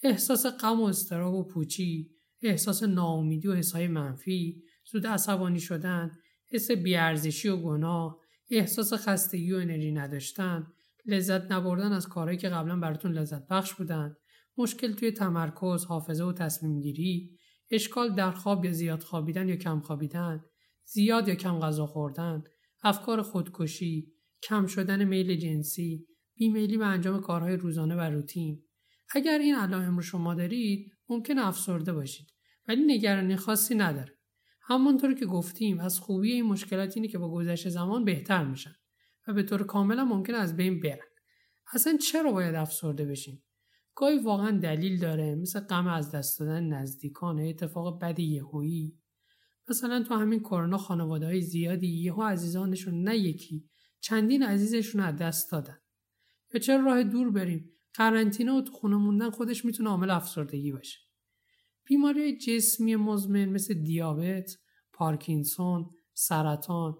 احساس 0.02 0.46
غم 0.46 0.80
و 0.80 0.84
استراب 0.84 1.34
و 1.34 1.44
پوچی 1.44 2.10
احساس 2.42 2.82
ناامیدی 2.82 3.48
و 3.48 3.54
حسهای 3.54 3.88
منفی 3.88 4.62
زود 4.92 5.06
عصبانی 5.06 5.60
شدن 5.60 6.10
حس 6.50 6.70
بیارزشی 6.70 7.48
و 7.48 7.56
گناه 7.56 8.20
احساس 8.50 8.92
خستگی 8.92 9.52
و 9.52 9.56
انرژی 9.56 9.92
نداشتن 9.92 10.66
لذت 11.06 11.52
نبردن 11.52 11.92
از 11.92 12.08
کارهایی 12.08 12.38
که 12.38 12.48
قبلا 12.48 12.80
براتون 12.80 13.12
لذت 13.12 13.48
بخش 13.48 13.74
بودن 13.74 14.16
مشکل 14.56 14.92
توی 14.92 15.10
تمرکز 15.10 15.84
حافظه 15.84 16.24
و 16.24 16.32
تصمیم 16.32 16.80
گیری 16.80 17.38
اشکال 17.70 18.14
در 18.14 18.30
خواب 18.30 18.64
یا 18.64 18.72
زیاد 18.72 19.02
خوابیدن 19.02 19.48
یا 19.48 19.56
کم 19.56 19.80
خوابیدن 19.80 20.44
زیاد 20.84 21.28
یا 21.28 21.34
کم 21.34 21.60
غذا 21.60 21.86
خوردن 21.86 22.44
افکار 22.82 23.22
خودکشی 23.22 24.12
کم 24.42 24.66
شدن 24.66 25.04
میل 25.04 25.36
جنسی 25.36 26.06
بیمیلی 26.34 26.78
به 26.78 26.86
انجام 26.86 27.20
کارهای 27.20 27.56
روزانه 27.56 27.94
و 27.94 28.00
روتین. 28.00 28.62
اگر 29.14 29.38
این 29.38 29.54
علائم 29.54 29.96
رو 29.96 30.02
شما 30.02 30.34
دارید 30.34 30.92
ممکن 31.08 31.38
افسرده 31.38 31.92
باشید 31.92 32.26
ولی 32.68 32.84
نگرانی 32.94 33.36
خاصی 33.36 33.74
نداره. 33.74 34.19
همانطور 34.62 35.14
که 35.14 35.26
گفتیم 35.26 35.80
از 35.80 35.98
خوبی 35.98 36.32
این 36.32 36.44
مشکلات 36.44 36.96
اینه 36.96 37.08
که 37.08 37.18
با 37.18 37.30
گذشت 37.30 37.68
زمان 37.68 38.04
بهتر 38.04 38.44
میشن 38.44 38.74
و 39.28 39.32
به 39.32 39.42
طور 39.42 39.62
کاملا 39.62 40.04
ممکن 40.04 40.34
از 40.34 40.56
بین 40.56 40.80
برن. 40.80 41.06
اصلا 41.72 41.96
چرا 41.96 42.32
باید 42.32 42.54
افسرده 42.54 43.04
بشیم؟ 43.04 43.42
گاهی 43.94 44.18
واقعا 44.18 44.58
دلیل 44.58 45.00
داره 45.00 45.34
مثل 45.34 45.60
غم 45.60 45.86
از 45.86 46.10
دست 46.10 46.40
دادن 46.40 46.64
نزدیکان 46.64 47.40
اتفاق 47.40 48.00
بد 48.00 48.18
یهویی. 48.18 48.98
مثلا 49.68 50.02
تو 50.02 50.14
همین 50.14 50.40
کرونا 50.40 50.78
خانواده 50.78 51.26
های 51.26 51.40
زیادی 51.40 51.88
یهو 51.88 52.22
عزیزانشون 52.22 53.02
نه 53.02 53.18
یکی 53.18 53.68
چندین 54.00 54.42
عزیزشون 54.42 55.00
از 55.00 55.16
دست 55.16 55.52
دادن. 55.52 55.78
یا 56.54 56.60
چرا 56.60 56.84
راه 56.84 57.02
دور 57.02 57.30
بریم؟ 57.30 57.70
قرنطینه 57.94 58.52
و 58.52 58.62
تو 58.62 58.72
خونه 58.72 58.96
موندن 58.96 59.30
خودش 59.30 59.64
می‌تونه 59.64 59.90
عامل 59.90 60.10
افسردگی 60.10 60.72
باشه. 60.72 60.98
بیماری 61.90 62.36
جسمی 62.36 62.96
مزمن 62.96 63.44
مثل 63.44 63.74
دیابت، 63.74 64.50
پارکینسون، 64.92 65.90
سرطان 66.12 66.94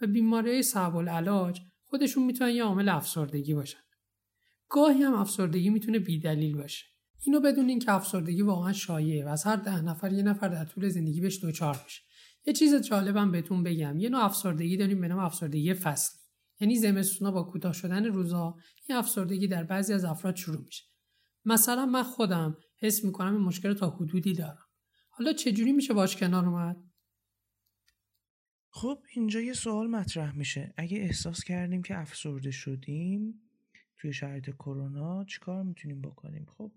و 0.00 0.06
بیماری 0.06 0.62
صعب 0.62 0.96
العلاج 0.96 1.60
خودشون 1.84 2.26
می‌تونن 2.26 2.50
یه 2.50 2.64
عامل 2.64 2.88
افسردگی 2.88 3.54
باشن. 3.54 3.78
گاهی 4.68 5.02
هم 5.02 5.14
افسردگی 5.14 5.70
می‌تونه 5.70 5.98
بیدلیل 5.98 6.56
باشه. 6.56 6.84
اینو 7.26 7.40
بدونین 7.40 7.78
که 7.78 7.92
افسردگی 7.92 8.42
واقعا 8.42 8.72
شایعه 8.72 9.24
و 9.24 9.28
از 9.28 9.44
هر 9.44 9.56
ده 9.56 9.82
نفر 9.82 10.12
یه 10.12 10.22
نفر 10.22 10.48
در 10.48 10.64
طول 10.64 10.88
زندگی 10.88 11.20
بهش 11.20 11.44
دچار 11.44 11.80
میشه. 11.84 12.02
یه 12.46 12.52
چیز 12.52 12.74
جالبم 12.74 13.32
بهتون 13.32 13.62
بگم 13.62 13.98
یه 13.98 14.08
نوع 14.08 14.24
افسردگی 14.24 14.76
داریم 14.76 15.00
به 15.00 15.08
نام 15.08 15.18
افسردگی 15.18 15.74
فصلی 15.74 16.20
یعنی 16.60 16.76
زمستونا 16.76 17.30
با 17.30 17.42
کوتاه 17.42 17.72
شدن 17.72 18.04
روزا 18.04 18.56
این 18.88 18.98
افسردگی 18.98 19.48
در 19.48 19.64
بعضی 19.64 19.92
از 19.92 20.04
افراد 20.04 20.36
شروع 20.36 20.64
میشه 20.64 20.84
مثلا 21.44 21.86
من 21.86 22.02
خودم 22.02 22.56
حس 22.78 23.04
می‌کنم 23.04 23.34
این 23.34 23.44
مشکل 23.44 23.74
تا 23.74 23.90
حدودی 23.90 24.32
دارم. 24.32 24.66
حالا 25.08 25.32
چجوری 25.32 25.72
میشه 25.72 25.94
باش 25.94 26.16
کنار 26.16 26.46
اومد؟ 26.46 26.76
خب 28.70 29.02
اینجا 29.14 29.40
یه 29.40 29.52
سوال 29.52 29.86
مطرح 29.86 30.36
میشه. 30.36 30.74
اگه 30.76 30.98
احساس 30.98 31.44
کردیم 31.44 31.82
که 31.82 31.98
افسرده 31.98 32.50
شدیم 32.50 33.40
توی 33.98 34.12
شرایط 34.12 34.50
کرونا 34.50 35.24
چیکار 35.24 35.62
می‌تونیم 35.62 36.00
بکنیم؟ 36.00 36.44
خب 36.44 36.72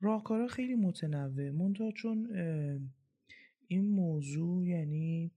راهکارها 0.00 0.46
خیلی 0.46 0.74
متنوع. 0.74 1.50
منتها 1.50 1.92
چون 1.92 2.28
این 3.66 3.88
موضوع 3.88 4.66
یعنی 4.66 5.32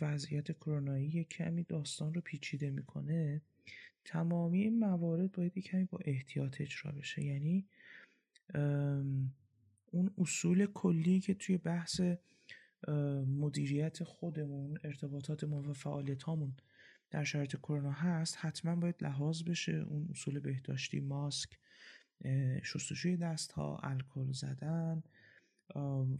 وضعیت 0.00 0.52
کرونایی 0.52 1.24
کمی 1.24 1.64
داستان 1.64 2.14
رو 2.14 2.20
پیچیده 2.20 2.70
می‌کنه. 2.70 3.42
تمامی 4.04 4.62
این 4.62 4.78
موارد 4.78 5.32
باید 5.32 5.58
کمی 5.58 5.84
با 5.84 5.98
احتیاط 6.04 6.60
اجرا 6.60 6.92
بشه. 6.92 7.24
یعنی 7.24 7.66
اون 9.90 10.10
اصول 10.18 10.66
کلی 10.66 11.20
که 11.20 11.34
توی 11.34 11.58
بحث 11.58 12.00
مدیریت 13.26 14.04
خودمون 14.04 14.78
ارتباطاتمون 14.84 15.66
و 15.66 15.72
فعالیت 15.72 16.22
هامون 16.22 16.56
در 17.10 17.24
شرایط 17.24 17.56
کرونا 17.56 17.92
هست 17.92 18.36
حتما 18.40 18.76
باید 18.76 19.02
لحاظ 19.02 19.42
بشه. 19.42 19.72
اون 19.72 20.08
اصول 20.10 20.40
بهداشتی 20.40 21.00
ماسک 21.00 21.58
شستشوی 22.62 23.16
دست 23.16 23.52
ها 23.52 23.80
الکل 23.82 24.32
زدن 24.32 25.02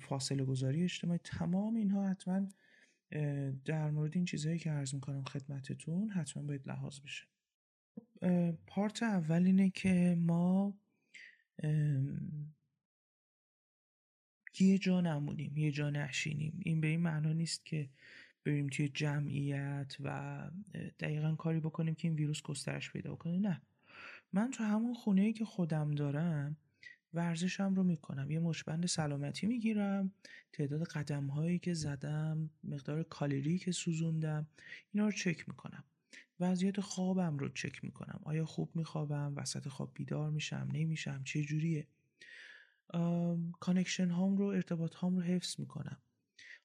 فاصله 0.00 0.44
گذاری 0.44 0.82
اجتماعی 0.82 1.20
تمام 1.24 1.76
اینها 1.76 2.08
حتما 2.08 2.48
در 3.64 3.90
مورد 3.90 4.16
این 4.16 4.24
چیزهایی 4.24 4.58
که 4.58 4.70
عرض 4.70 4.94
می‌کنم 4.94 5.24
خدمتتون 5.24 6.10
حتما 6.10 6.42
باید 6.42 6.68
لحاظ 6.68 7.00
بشه. 7.00 7.26
پارت 8.66 9.02
اول 9.02 9.46
اینه 9.46 9.70
که 9.70 10.16
ما 10.20 10.74
یه 14.60 14.78
جا 14.78 15.00
نمونیم 15.00 15.56
یه 15.56 15.70
جا 15.70 15.90
نشینیم. 15.90 16.60
این 16.64 16.80
به 16.80 16.86
این 16.86 17.00
معنا 17.00 17.32
نیست 17.32 17.66
که 17.66 17.88
بریم 18.44 18.66
توی 18.66 18.88
جمعیت 18.88 19.96
و 20.00 20.50
دقیقا 21.00 21.34
کاری 21.34 21.60
بکنیم 21.60 21.94
که 21.94 22.08
این 22.08 22.16
ویروس 22.16 22.42
گسترش 22.42 22.90
پیدا 22.90 23.16
کنه 23.16 23.38
نه. 23.38 23.62
من 24.32 24.50
تو 24.50 24.64
همون 24.64 24.94
خونه 24.94 25.32
که 25.32 25.44
خودم 25.44 25.90
دارم 25.90 26.56
ورزشم 27.14 27.74
رو 27.74 27.82
می‌کنم. 27.82 28.30
یه 28.30 28.38
مچ‌بند 28.38 28.86
سلامتی 28.86 29.46
می‌گیرم 29.46 30.12
تعداد 30.52 30.82
قدم 30.82 31.26
هایی 31.26 31.58
که 31.58 31.74
زدم 31.74 32.50
مقدار 32.64 33.02
کالری 33.02 33.58
که 33.58 33.72
سوزوندم 33.72 34.46
اینا 34.92 35.06
رو 35.06 35.12
چک 35.12 35.48
می‌کنم. 35.48 35.84
وضعیت 36.40 36.80
خوابم 36.80 37.38
رو 37.38 37.48
چک 37.48 37.84
می‌کنم. 37.84 38.20
آیا 38.24 38.44
خوب 38.44 38.76
میخوابم؟ 38.76 39.32
وسط 39.36 39.68
خواب 39.68 39.90
بیدار 39.94 40.30
میشم؟ 40.30 40.68
نمیشم؟ 40.72 41.22
چه 41.24 41.42
جوریه؟ 41.42 41.86
connection 43.60 44.10
هام 44.10 44.36
رو 44.36 44.46
ارتباط 44.46 44.94
هام 44.94 45.16
رو 45.16 45.22
حفظ 45.22 45.60
می‌کنم. 45.60 45.98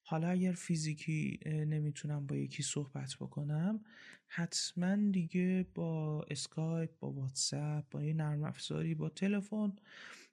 حالا 0.03 0.29
اگر 0.29 0.51
فیزیکی 0.51 1.39
نمی‌تونم 1.45 2.27
با 2.27 2.35
یکی 2.35 2.63
صحبت 2.63 3.15
بکنم 3.19 3.83
حتما 4.27 4.95
دیگه 5.11 5.65
با 5.75 6.23
اسکایپ 6.29 6.99
با 6.99 7.11
واتساپ 7.11 7.89
با 7.91 8.03
یه 8.03 8.13
نرم 8.13 8.43
افزاری 8.43 8.95
با 8.95 9.09
تلفن 9.09 9.73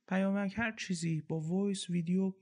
پیامک 0.08 0.52
هر 0.56 0.72
چیزی 0.72 1.20
با 1.20 1.40
voice 1.40 1.90
ویدیو 1.90 2.34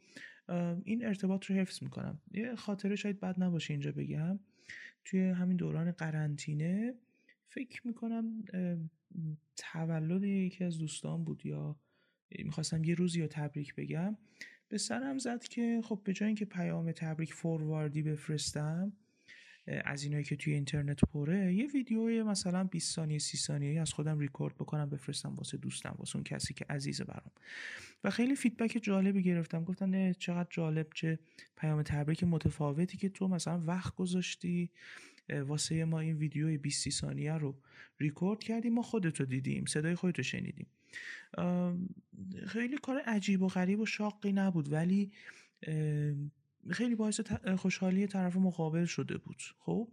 این 0.84 1.06
ارتباط 1.06 1.44
رو 1.44 1.56
حفظ 1.56 1.82
می‌کنم. 1.82 2.20
یه 2.32 2.56
خاطره 2.56 2.96
شاید 2.96 3.20
بد 3.20 3.42
نباشه 3.42 3.74
اینجا 3.74 3.92
بگم. 3.92 4.38
توی 5.04 5.20
همین 5.20 5.56
دوران 5.56 5.92
قرنطینه 5.92 6.94
فکر 7.48 7.86
می‌کنم 7.86 8.44
تولد 9.56 10.24
یکی 10.24 10.64
از 10.64 10.78
دوستان 10.78 11.24
بود 11.24 11.46
یا 11.46 11.76
می‌خواستم 12.38 12.84
یه 12.84 12.94
روزی 12.94 13.20
رو 13.20 13.26
تبریک 13.26 13.74
بگم. 13.74 14.16
به 14.68 14.78
سرم 14.78 15.18
زد 15.18 15.42
که 15.42 15.80
خب 15.84 16.00
به 16.04 16.12
جای 16.12 16.26
اینکه 16.26 16.44
پیام 16.44 16.92
تبریک 16.92 17.34
forward 17.34 17.94
ی 17.94 18.02
بفرستم 18.02 18.92
از 19.66 20.02
اینایی 20.02 20.24
که 20.24 20.36
توی 20.36 20.52
اینترنت 20.52 21.00
پره 21.04 21.54
یه 21.54 21.66
ویدیوی 21.66 22.22
مثلا 22.22 22.64
20 22.64 22.94
ثانیه 22.94 23.18
30 23.18 23.38
ثانیه 23.38 23.80
از 23.80 23.92
خودم 23.92 24.18
ریکورد 24.18 24.54
بکنم 24.54 24.90
بفرستم 24.90 25.34
واسه 25.34 25.56
دوستم 25.56 25.94
واسه 25.98 26.16
اون 26.16 26.24
کسی 26.24 26.54
که 26.54 26.66
عزیزه 26.70 27.04
برام. 27.04 27.30
و 28.04 28.10
خیلی 28.10 28.36
فیدبک 28.36 28.78
جالبی 28.82 29.22
گرفتم. 29.22 29.64
گفتن 29.64 30.12
چقدر 30.12 30.48
جالب 30.50 30.86
چه 30.94 31.18
پیام 31.56 31.82
تبریک 31.82 32.24
متفاوتی 32.24 32.96
که 32.96 33.08
تو 33.08 33.28
مثلا 33.28 33.62
وقت 33.66 33.94
گذاشتی 33.94 34.70
واسه 35.46 35.84
ما 35.84 36.00
این 36.00 36.16
ویدیوی 36.16 36.58
20 36.58 36.90
ثانیه 36.90 37.32
رو 37.32 37.56
ریکورد 38.00 38.40
کردیم 38.40 38.74
ما 38.74 38.82
خودتو 38.82 39.24
دیدیم 39.24 39.64
صدای 39.64 39.94
خودتو 39.94 40.22
شنیدیم. 40.22 40.66
خیلی 42.46 42.78
کار 42.78 42.98
عجیب 43.06 43.42
و 43.42 43.48
غریب 43.48 43.80
و 43.80 43.86
شاقی 43.86 44.32
نبود. 44.32 44.72
ولی 44.72 45.12
خیلی 46.70 46.94
باعث 46.94 47.20
خوشحالی 47.56 48.06
طرف 48.06 48.36
مقابل 48.36 48.84
شده 48.84 49.18
بود. 49.18 49.42
خب 49.58 49.88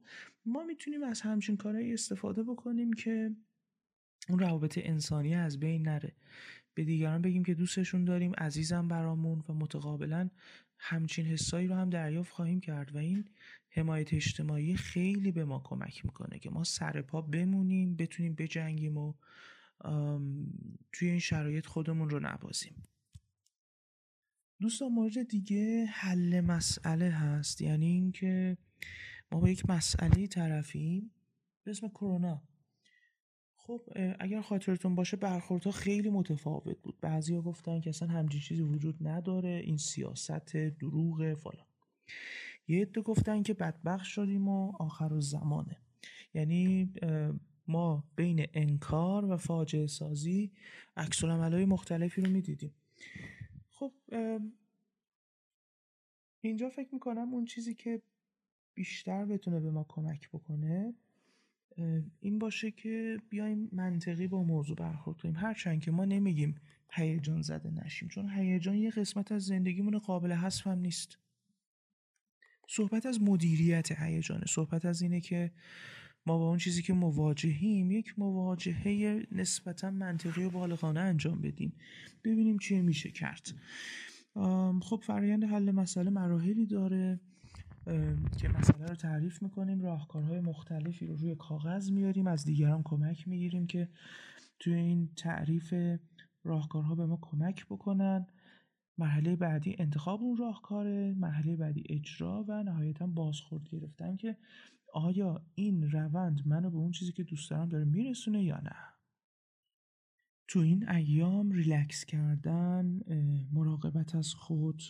ما 0.46 0.64
می‌تونیم 0.64 1.04
از 1.04 1.22
همچین 1.22 1.58
کارهایی 1.58 1.94
استفاده 1.94 2.44
بکنیم 2.44 2.94
که 2.94 3.36
اون 4.30 4.40
روابط 4.40 4.80
انسانی 4.82 5.36
از 5.36 5.60
بین 5.60 5.82
نره. 5.82 6.16
به 6.74 6.84
دیگران 6.84 7.22
بگیم 7.22 7.44
که 7.44 7.54
دوستشون 7.54 8.06
داریم 8.06 8.32
عزیزم 8.38 8.88
برامون 8.88 9.44
و 9.50 9.54
متقابلا 9.54 10.30
همچین 10.78 11.26
حسایی 11.26 11.68
رو 11.68 11.76
هم 11.76 11.90
دریافت 11.90 12.32
خواهیم 12.32 12.60
کرد 12.60 12.96
و 12.96 12.98
این 12.98 13.26
حمایت 13.70 14.14
اجتماعی 14.14 14.76
خیلی 14.76 15.32
به 15.32 15.46
ما 15.46 15.62
کمک 15.64 16.06
می‌کنه 16.06 16.40
که 16.40 16.50
ما 16.50 16.64
سر 16.64 17.02
پا 17.02 17.22
بمونیم 17.22 17.96
بتونیم 17.96 18.36
بجنگیم 18.36 18.98
و 18.98 19.14
توی 20.92 21.10
این 21.10 21.20
شرایط 21.20 21.66
خودمون 21.66 22.10
رو 22.10 22.20
نبازیم. 22.20 22.76
دوستان 24.62 24.92
مورد 24.92 25.28
دیگه 25.28 25.86
حل 25.86 26.42
مسئله 26.42 27.10
هست. 27.10 27.62
یعنی 27.62 27.86
اینکه 27.86 28.58
ما 29.32 29.40
با 29.40 29.50
یک 29.50 29.70
مسئله 29.70 30.28
طرفیم 30.28 31.12
به 31.64 31.72
اسم 31.72 31.88
کرونا. 31.88 32.42
خب 33.56 33.82
اگر 34.20 34.42
خاطرتون 34.42 34.96
باشه 34.96 35.18
برخوردها 35.18 35.72
خیلی 35.72 36.10
متفاوت 36.10 36.82
بود. 36.82 37.00
بعضیا 37.02 37.42
گفتن 37.42 37.82
که 37.82 37.90
اصلا 37.90 38.08
همچین 38.08 38.42
چیزی 38.42 38.62
وجود 38.62 39.08
نداره 39.08 39.62
این 39.66 39.78
سیاست 39.78 40.58
دروغ 40.58 41.34
فلان. 41.34 41.68
یه 42.68 42.82
عده 42.82 43.02
گفتن 43.02 43.44
که 43.44 43.54
بدبخت 43.54 44.06
شدیم 44.06 44.48
و 44.48 44.74
آخر 44.80 45.20
زمانه 45.20 45.78
یعنی 46.34 46.94
ما 47.68 48.04
بین 48.16 48.46
انکار 48.54 49.26
و 49.26 49.38
فاجعه 49.38 49.88
سازی 49.88 50.52
عکس 50.98 51.24
مختلفی 51.24 52.22
رو 52.22 52.32
می‌دیدیم. 52.32 52.74
خب 53.82 53.94
اینجا 56.42 56.70
فکر 56.70 56.94
می‌کنم 56.94 57.34
اون 57.34 57.46
چیزی 57.46 57.76
که 57.76 58.02
بیشتر 58.74 59.26
بتونه 59.26 59.60
به 59.60 59.72
ما 59.72 59.86
کمک 59.90 60.30
بکنه 60.30 60.94
این 62.20 62.40
باشه 62.40 62.72
که 62.72 63.18
بیایم 63.30 63.70
منطقی 63.72 64.28
با 64.28 64.44
موضوع 64.44 64.76
برخورد 64.76 65.18
کنیم. 65.18 65.36
هرچند 65.36 65.82
که 65.82 65.92
ما 65.92 66.06
نمیگیم 66.06 66.56
هیجان 66.92 67.42
زده 67.42 67.70
نشیم 67.70 68.10
چون 68.10 68.30
هیجان 68.30 68.76
یه 68.76 68.90
قسمت 68.90 69.32
از 69.32 69.46
زندگیمون 69.46 69.98
قابل 69.98 70.32
حذف 70.32 70.68
هم 70.68 70.80
نیست. 70.80 71.18
صحبت 72.68 73.06
از 73.06 73.22
مدیریت 73.22 73.92
هیجانه 73.92 74.46
صحبت 74.46 74.86
از 74.86 75.02
اینه 75.02 75.22
که 75.22 75.52
ما 76.26 76.38
با 76.38 76.50
اون 76.50 76.58
چیزی 76.58 76.82
که 76.82 76.94
مواجهیم 76.94 77.92
یک 77.92 78.20
مواجهه 78.20 79.24
نسبتا 79.32 79.92
منطقی 79.92 80.44
و 80.44 80.50
بالغانه 80.50 81.00
انجام 81.00 81.42
بدیم. 81.42 81.74
ببینیم 82.24 82.58
چی 82.58 82.82
میشه 82.82 83.12
کرد. 83.12 83.48
خب 84.82 85.02
فرایند 85.04 85.44
حل 85.44 85.72
مسئله 85.72 86.10
مراحلی 86.10 86.66
داره 86.66 87.20
که 88.38 88.50
مسئله 88.50 88.86
رو 88.86 88.96
تعریف 88.96 89.42
می‌کنیم. 89.42 89.82
راهکارهای 89.82 90.40
مختلفی 90.40 91.08
رو 91.08 91.16
روی 91.16 91.36
کاغذ 91.36 91.92
میاریم 91.92 92.28
از 92.28 92.46
دیگران 92.46 92.82
کمک 92.84 93.28
می‌گیریم 93.28 93.68
که 93.68 93.90
توی 94.60 94.74
این 94.74 95.10
تعریف 95.18 95.74
راهکارها 96.44 96.96
به 96.96 97.06
ما 97.06 97.20
کمک 97.22 97.66
بکنن. 97.66 98.28
مرحله 98.98 99.36
بعدی 99.36 99.76
انتخاب 99.80 100.22
اون 100.22 100.38
راهکاره 100.38 101.14
مرحله 101.18 101.56
بعدی 101.56 101.84
اجرا 101.90 102.46
و 102.48 102.64
نهایتا 102.64 103.08
بازخورد 103.08 103.70
گرفتن 103.70 104.16
که 104.16 104.38
آیا 104.94 105.46
این 105.56 105.92
روند 105.92 106.48
منو 106.48 106.70
به 106.70 106.78
اون 106.78 106.92
چیزی 106.92 107.12
که 107.12 107.24
دوست 107.24 107.50
دارم 107.50 107.70
داره 107.70 107.86
میرسونه 107.86 108.44
یا 108.44 108.58
نه؟ 108.58 108.76
تو 110.48 110.60
این 110.60 110.90
ایام 110.90 111.52
ریلکس 111.52 112.06
کردن 112.06 113.02
مراقبت 113.54 114.16
از 114.16 114.34
خود 114.34 114.82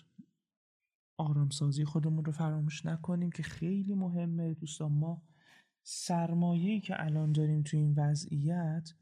آرامسازی 1.17 1.85
خودمون 1.85 2.25
رو 2.25 2.31
فراموش 2.31 2.85
نکنیم 2.85 3.31
که 3.31 3.43
خیلی 3.43 3.93
مهمه. 3.93 4.53
دوستان 4.53 4.91
ما 4.91 5.21
سرمایه‌ای 5.83 6.79
که 6.79 7.03
الان 7.03 7.31
داریم 7.31 7.61
تو 7.61 7.77
این 7.77 7.93
وضعیت 7.97 8.93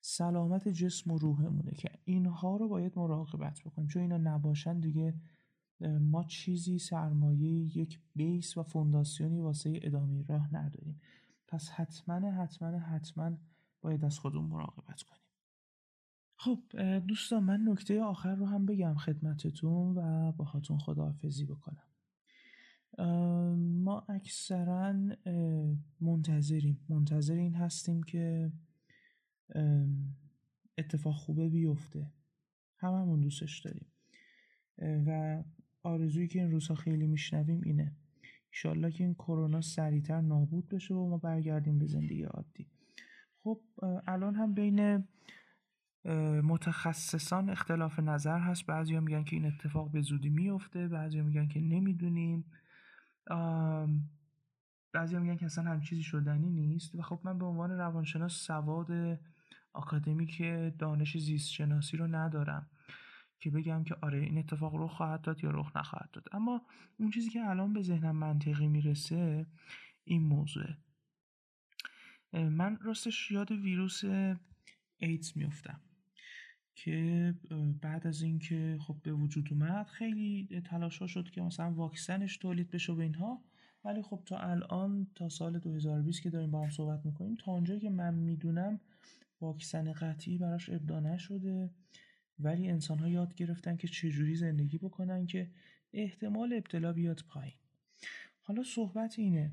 سلامت 0.00 0.68
جسم 0.68 1.10
و 1.10 1.18
روحمونه 1.18 1.72
که 1.72 1.90
اینها 2.04 2.56
رو 2.56 2.68
باید 2.68 2.92
مراقبت 2.96 3.60
بکنیم. 3.60 3.88
چون 3.88 4.02
اینا 4.02 4.16
نباشن 4.18 4.80
دیگه 4.80 5.14
ما 5.82 6.24
چیزی 6.24 6.78
سرمایه 6.78 7.78
یک 7.78 8.00
بیس 8.16 8.56
و 8.56 8.62
فونداسیونی 8.62 9.40
واسه 9.40 9.80
ادامه 9.82 10.24
راه 10.26 10.54
نداریم. 10.54 11.00
پس 11.48 11.70
حتما 11.70 12.30
حتما 12.30 12.78
حتما 12.78 13.36
باید 13.80 14.04
از 14.04 14.18
خودمون 14.18 14.50
مراقبت 14.50 15.02
کنیم. 15.02 15.22
خب 16.36 16.62
دوستان 16.98 17.44
من 17.44 17.68
نکته 17.68 18.02
آخر 18.02 18.34
رو 18.34 18.46
هم 18.46 18.66
بگم 18.66 18.94
خدمتتون 18.94 19.98
و 19.98 20.32
باهاتون 20.32 20.78
خداحافظی 20.78 21.44
بکنم. 21.44 21.86
ما 23.58 24.06
اکثرا 24.08 24.94
منتظریم. 26.00 26.80
منتظر 26.88 27.34
این 27.34 27.54
هستیم 27.54 28.02
که 28.02 28.52
اتفاق 30.78 31.14
خوبه 31.14 31.48
بیفته. 31.48 32.12
هممون 32.76 33.20
دوستش 33.20 33.60
داریم. 33.60 33.86
و 34.78 35.42
آرزویی 35.82 36.28
که 36.28 36.38
این 36.38 36.50
روزها 36.50 36.74
خیلی 36.74 37.06
میشنویم 37.06 37.60
اینه. 37.64 37.96
ایشالله 38.50 38.90
که 38.90 39.04
این 39.04 39.14
کرونا 39.14 39.60
سریعتر 39.60 40.20
نابود 40.20 40.68
بشه 40.68 40.94
و 40.94 41.08
ما 41.08 41.18
برگردیم 41.18 41.78
به 41.78 41.86
زندگی 41.86 42.22
عادی. 42.22 42.66
خب 43.44 43.60
الان 44.06 44.34
هم 44.34 44.54
بین 44.54 45.04
متخصصان 46.44 47.50
اختلاف 47.50 47.98
نظر 47.98 48.38
هست. 48.38 48.66
بعضی 48.66 48.98
میگن 48.98 49.24
که 49.24 49.36
این 49.36 49.46
اتفاق 49.46 49.90
به 49.90 50.00
زودی 50.00 50.28
میفته 50.28 50.88
بعضی 50.88 51.20
میگن 51.20 51.48
که 51.48 51.60
نمی‌دونیم. 51.60 52.44
بعضی 54.92 55.18
میگن 55.18 55.36
که 55.36 55.46
اصلا 55.46 55.64
هم 55.64 55.80
چیزی 55.80 56.02
شدنی 56.02 56.50
نیست. 56.50 56.94
و 56.94 57.02
خب 57.02 57.20
من 57.24 57.38
به 57.38 57.44
عنوان 57.44 57.70
روانشناس 57.70 58.32
سواد 58.32 59.18
آکادمیک 59.72 60.42
دانش 60.78 61.18
زیست 61.18 61.50
شناسی 61.50 61.96
رو 61.96 62.06
ندارم. 62.06 62.70
که 63.42 63.50
بگم 63.50 63.84
که 63.84 63.96
آره 64.02 64.18
این 64.18 64.38
اتفاق 64.38 64.74
رو 64.74 64.88
خواهد 64.88 65.20
داد 65.20 65.44
یا 65.44 65.50
رخ 65.50 65.76
نخواهد 65.76 66.10
داد. 66.12 66.28
اما 66.32 66.62
اون 66.98 67.10
چیزی 67.10 67.30
که 67.30 67.40
الان 67.40 67.72
به 67.72 67.82
ذهنم 67.82 68.16
منطقی 68.16 68.68
می‌رسه 68.68 69.46
این 70.04 70.22
موضوع 70.22 70.66
من 72.32 72.78
راستش 72.82 73.30
یاد 73.30 73.50
ویروس 73.50 74.04
ایدز 74.96 75.32
میفتم 75.36 75.80
که 76.74 77.34
بعد 77.80 78.06
از 78.06 78.22
اینکه 78.22 78.78
خب 78.80 78.96
به 79.02 79.12
وجود 79.12 79.48
اومد 79.50 79.86
خیلی 79.86 80.60
تلاش 80.64 80.98
ها 80.98 81.06
شد 81.06 81.30
که 81.30 81.42
مثلا 81.42 81.72
واکسنش 81.72 82.36
تولید 82.36 82.70
بشه 82.70 82.92
و 82.92 83.00
اینها. 83.00 83.44
ولی 83.84 84.02
خب 84.02 84.22
تا 84.26 84.38
الان 84.38 85.06
تا 85.14 85.28
سال 85.28 85.58
2020 85.58 86.22
که 86.22 86.30
داریم 86.30 86.50
با 86.50 86.62
هم 86.62 86.70
صحبت 86.70 87.06
می‌کنیم 87.06 87.34
تا 87.34 87.52
اونجایی 87.52 87.80
که 87.80 87.90
من 87.90 88.14
می‌دونم 88.14 88.80
واکسن 89.40 89.92
قطعی 89.92 90.38
براش 90.38 90.70
ابدا 90.70 91.00
نشده. 91.00 91.70
ولی 92.38 92.68
انسان 92.68 92.98
ها 92.98 93.08
یاد 93.08 93.34
گرفتن 93.34 93.76
که 93.76 93.88
چجوری 93.88 94.36
زندگی 94.36 94.78
بکنن 94.78 95.26
که 95.26 95.50
احتمال 95.92 96.52
ابتلا 96.52 96.92
بیاد 96.92 97.20
پایین. 97.28 97.54
حالا 98.40 98.62
صحبت 98.62 99.18
اینه 99.18 99.52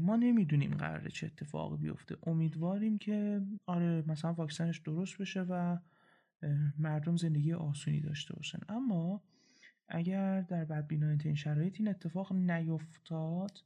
ما 0.00 0.16
نمی‌دونیم 0.16 0.74
قراره 0.74 1.10
چه 1.10 1.26
اتفاقی 1.26 1.76
بیفته. 1.76 2.16
امیدواریم 2.26 2.98
که 2.98 3.42
آره 3.66 4.04
مثلا 4.06 4.32
واکسنش 4.32 4.78
درست 4.78 5.18
بشه 5.18 5.42
و 5.42 5.78
مردم 6.78 7.16
زندگی 7.16 7.52
آسونی 7.52 8.00
داشته 8.00 8.34
باشن. 8.34 8.58
اما 8.68 9.22
اگر 9.88 10.40
در 10.40 10.64
بدبینانه 10.64 11.34
شرایط 11.34 11.76
این 11.80 11.88
اتفاق 11.88 12.32
نیفتاد 12.32 13.64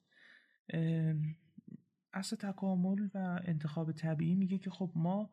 اصل 2.13 2.37
تکامل 2.37 3.09
و 3.15 3.41
انتخاب 3.45 3.93
طبیعی 3.93 4.35
میگه 4.35 4.59
که 4.59 4.71
خب 4.71 4.91
ما 4.95 5.31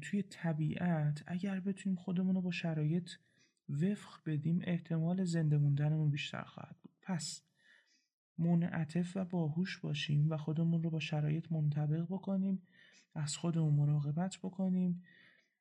توی 0.00 0.22
طبیعت 0.22 1.22
اگر 1.26 1.60
بتونیم 1.60 1.98
خودمون 1.98 2.34
رو 2.34 2.40
با 2.40 2.50
شرایط 2.50 3.10
وفق 3.68 4.20
بدیم 4.26 4.60
احتمال 4.64 5.24
زنده 5.24 5.58
موندنمون 5.58 6.10
بیشتر 6.10 6.42
خواهد 6.42 6.76
بود. 6.82 6.92
پس 7.02 7.42
منعطف 8.38 9.16
و 9.16 9.24
باهوش 9.24 9.78
باشیم 9.78 10.30
و 10.30 10.36
خودمون 10.36 10.82
رو 10.82 10.90
با 10.90 11.00
شرایط 11.00 11.52
منطبق 11.52 12.06
بکنیم 12.10 12.62
از 13.14 13.36
خودمون 13.36 13.74
مراقبت 13.74 14.36
بکنیم 14.42 15.02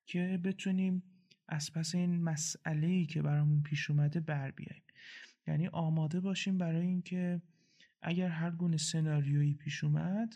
که 0.06 0.40
بتونیم 0.44 1.04
از 1.48 1.74
پس 1.74 1.96
این 1.96 2.24
مسئله 2.24 2.88
ای 2.88 3.06
که 3.06 3.22
برامون 3.22 3.62
پیش 3.62 3.90
اومده 3.90 4.20
بر 4.20 4.52
بیاییم. 4.52 4.84
یعنی 5.48 5.68
آماده 5.68 6.20
باشیم 6.20 6.58
برای 6.58 6.88
اینکه 6.88 7.42
اگر 8.02 8.28
هر 8.28 8.52
گونه 8.52 8.78
سناریویی 8.78 9.54
پیش 9.54 9.84
اومد 9.84 10.36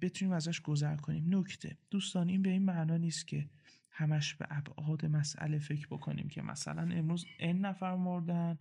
بتونیم 0.00 0.34
ازش 0.34 0.60
گذر 0.60 0.96
کنیم. 0.96 1.38
نکته. 1.38 1.76
دوستان 1.90 2.28
این 2.28 2.42
به 2.42 2.50
این 2.50 2.62
معنا 2.62 2.96
نیست 2.96 3.26
که 3.26 3.48
همش 3.90 4.34
به 4.34 4.46
ابعاد 4.50 5.06
مسئله 5.06 5.58
فکر 5.58 5.86
بکنیم 5.86 6.28
که 6.28 6.42
مثلا 6.42 6.82
امروز 6.82 7.26
ان 7.38 7.58
نفر 7.58 7.96
مردن 7.96 8.58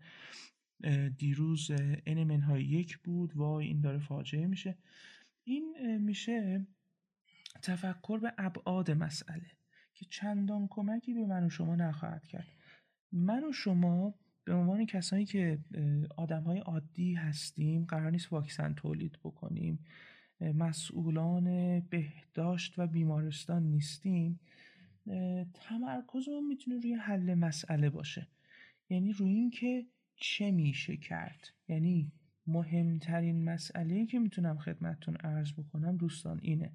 دیروز 1.18 1.72
ان 2.06 2.24
منهای 2.24 2.64
یک 2.64 2.98
بود 2.98 3.36
وای 3.36 3.68
این 3.68 3.82
داره 3.82 4.00
فاجعه 4.00 4.48
میشه. 4.48 4.78
این 5.44 5.98
میشه 5.98 6.68
تفکر 7.62 8.20
به 8.20 8.34
ابعاد 8.38 8.92
مسئله 8.92 9.52
که 9.94 10.06
چندان 10.10 10.68
کمکی 10.70 11.14
به 11.14 11.26
من 11.26 11.44
و 11.44 11.50
شما 11.50 11.76
نخواهد 11.76 12.28
کرد. 12.28 12.48
من 13.12 13.44
و 13.44 13.52
شما 13.52 14.16
به 14.44 14.54
عنوان 14.54 14.86
کسانی 14.86 15.26
که 15.26 15.60
آدم 16.18 16.44
های 16.44 16.60
عادی 16.60 17.14
هستیم 17.14 17.86
قرار 17.86 18.12
نیست 18.12 18.34
واکسن 18.34 18.74
تولید 18.74 19.20
بکنیم. 19.24 19.80
مسئولان 20.42 21.80
بهداشت 21.80 22.80
و 22.80 22.88
بیمارستان 22.88 23.64
نیستیم 23.64 24.40
تمرکزمون 25.54 26.48
می‌تونه 26.48 26.78
روی 26.78 26.94
حل 26.94 27.34
مسئله 27.34 27.90
باشه. 27.90 28.28
یعنی 28.90 29.14
روی 29.14 29.34
این 29.34 29.50
که 29.50 29.86
چه 30.16 30.52
میشه 30.52 30.98
کرد. 30.98 31.48
یعنی 31.68 32.12
مهمترین 32.48 33.44
مسئله 33.44 34.06
که 34.06 34.20
می‌تونم 34.20 34.58
خدمتتون 34.58 35.16
عرض 35.16 35.54
بکنم 35.54 35.98
دوستان 35.98 36.40
اینه. 36.42 36.72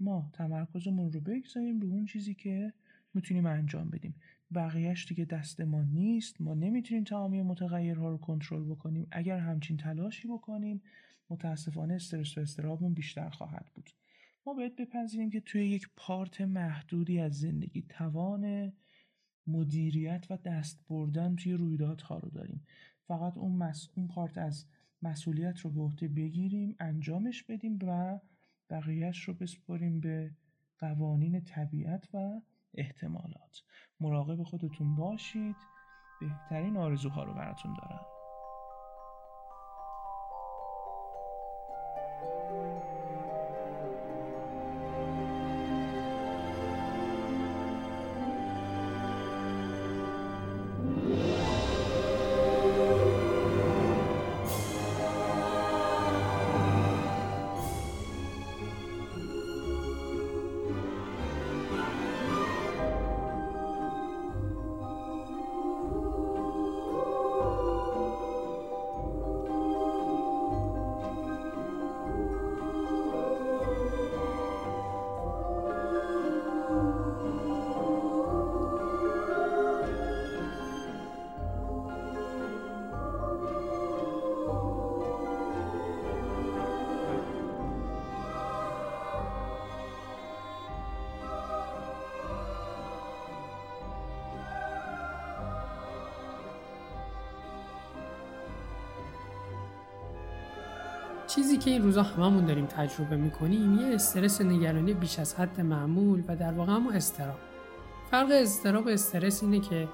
ما 0.00 0.30
تمرکزمون 0.32 1.12
رو 1.12 1.20
بگذاریم 1.20 1.80
رو 1.80 1.88
اون 1.88 2.06
چیزی 2.06 2.34
که 2.34 2.72
می‌تونیم 3.14 3.46
انجام 3.46 3.90
بدیم. 3.90 4.14
بقیهش 4.54 5.06
دیگه 5.08 5.24
دست 5.24 5.60
ما 5.60 5.82
نیست. 5.82 6.40
ما 6.40 6.54
نمی‌تونیم 6.54 7.04
تمامی 7.04 7.42
متغیرها 7.42 8.10
رو 8.10 8.18
کنترل 8.18 8.64
بکنیم. 8.64 9.06
اگر 9.10 9.38
همچین 9.38 9.76
تلاشی 9.76 10.28
بکنیم 10.28 10.82
متاسفانه 11.30 11.94
استرس 11.94 12.38
و 12.38 12.40
استرابمون 12.40 12.94
بیشتر 12.94 13.30
خواهد 13.30 13.70
بود. 13.74 13.90
ما 14.46 14.54
باید 14.54 14.76
بپذیریم 14.76 15.30
که 15.30 15.40
توی 15.40 15.66
یک 15.68 15.88
پارت 15.96 16.40
محدودی 16.40 17.20
از 17.20 17.40
زندگی 17.40 17.82
توان 17.82 18.72
مدیریت 19.46 20.26
و 20.30 20.36
دست 20.36 20.84
بردن 20.88 21.36
توی 21.36 21.52
رویدادها 21.52 22.18
رو 22.18 22.30
داریم. 22.30 22.66
فقط 23.06 23.36
اون, 23.36 23.52
مس... 23.52 23.88
اون 23.94 24.08
پارت 24.08 24.38
از 24.38 24.66
مسئولیت 25.02 25.60
رو 25.60 25.70
به 25.70 25.80
عهده 25.80 26.08
بگیریم 26.08 26.76
انجامش 26.80 27.42
بدیم 27.42 27.78
و 27.82 28.20
بقیهش 28.70 29.20
رو 29.20 29.34
بسپاریم 29.34 30.00
به 30.00 30.30
قوانین 30.78 31.40
طبیعت 31.40 32.08
و 32.14 32.40
احتمالات. 32.74 33.62
مراقب 34.00 34.42
خودتون 34.42 34.96
باشید. 34.96 35.56
بهترین 36.20 36.76
آرزوها 36.76 37.24
رو 37.24 37.34
براتون 37.34 37.74
دارم. 37.74 38.13
که 101.64 101.70
این 101.70 101.82
روزا 101.82 102.02
هممون 102.02 102.46
داریم 102.46 102.66
تجربه 102.66 103.16
می‌کنیم 103.16 103.74
یه 103.74 103.86
استرس 103.86 104.40
نگرانی 104.40 104.94
بیش 104.94 105.18
از 105.18 105.34
حد 105.34 105.60
معمول 105.60 106.22
و 106.28 106.36
در 106.36 106.52
واقع 106.52 106.72
هم 106.72 106.86
استراب 106.86 107.38
فرق 108.10 108.28
استراب 108.30 108.86
و 108.86 108.88
استرس 108.88 109.42
اینه 109.42 109.60
که 109.60 109.88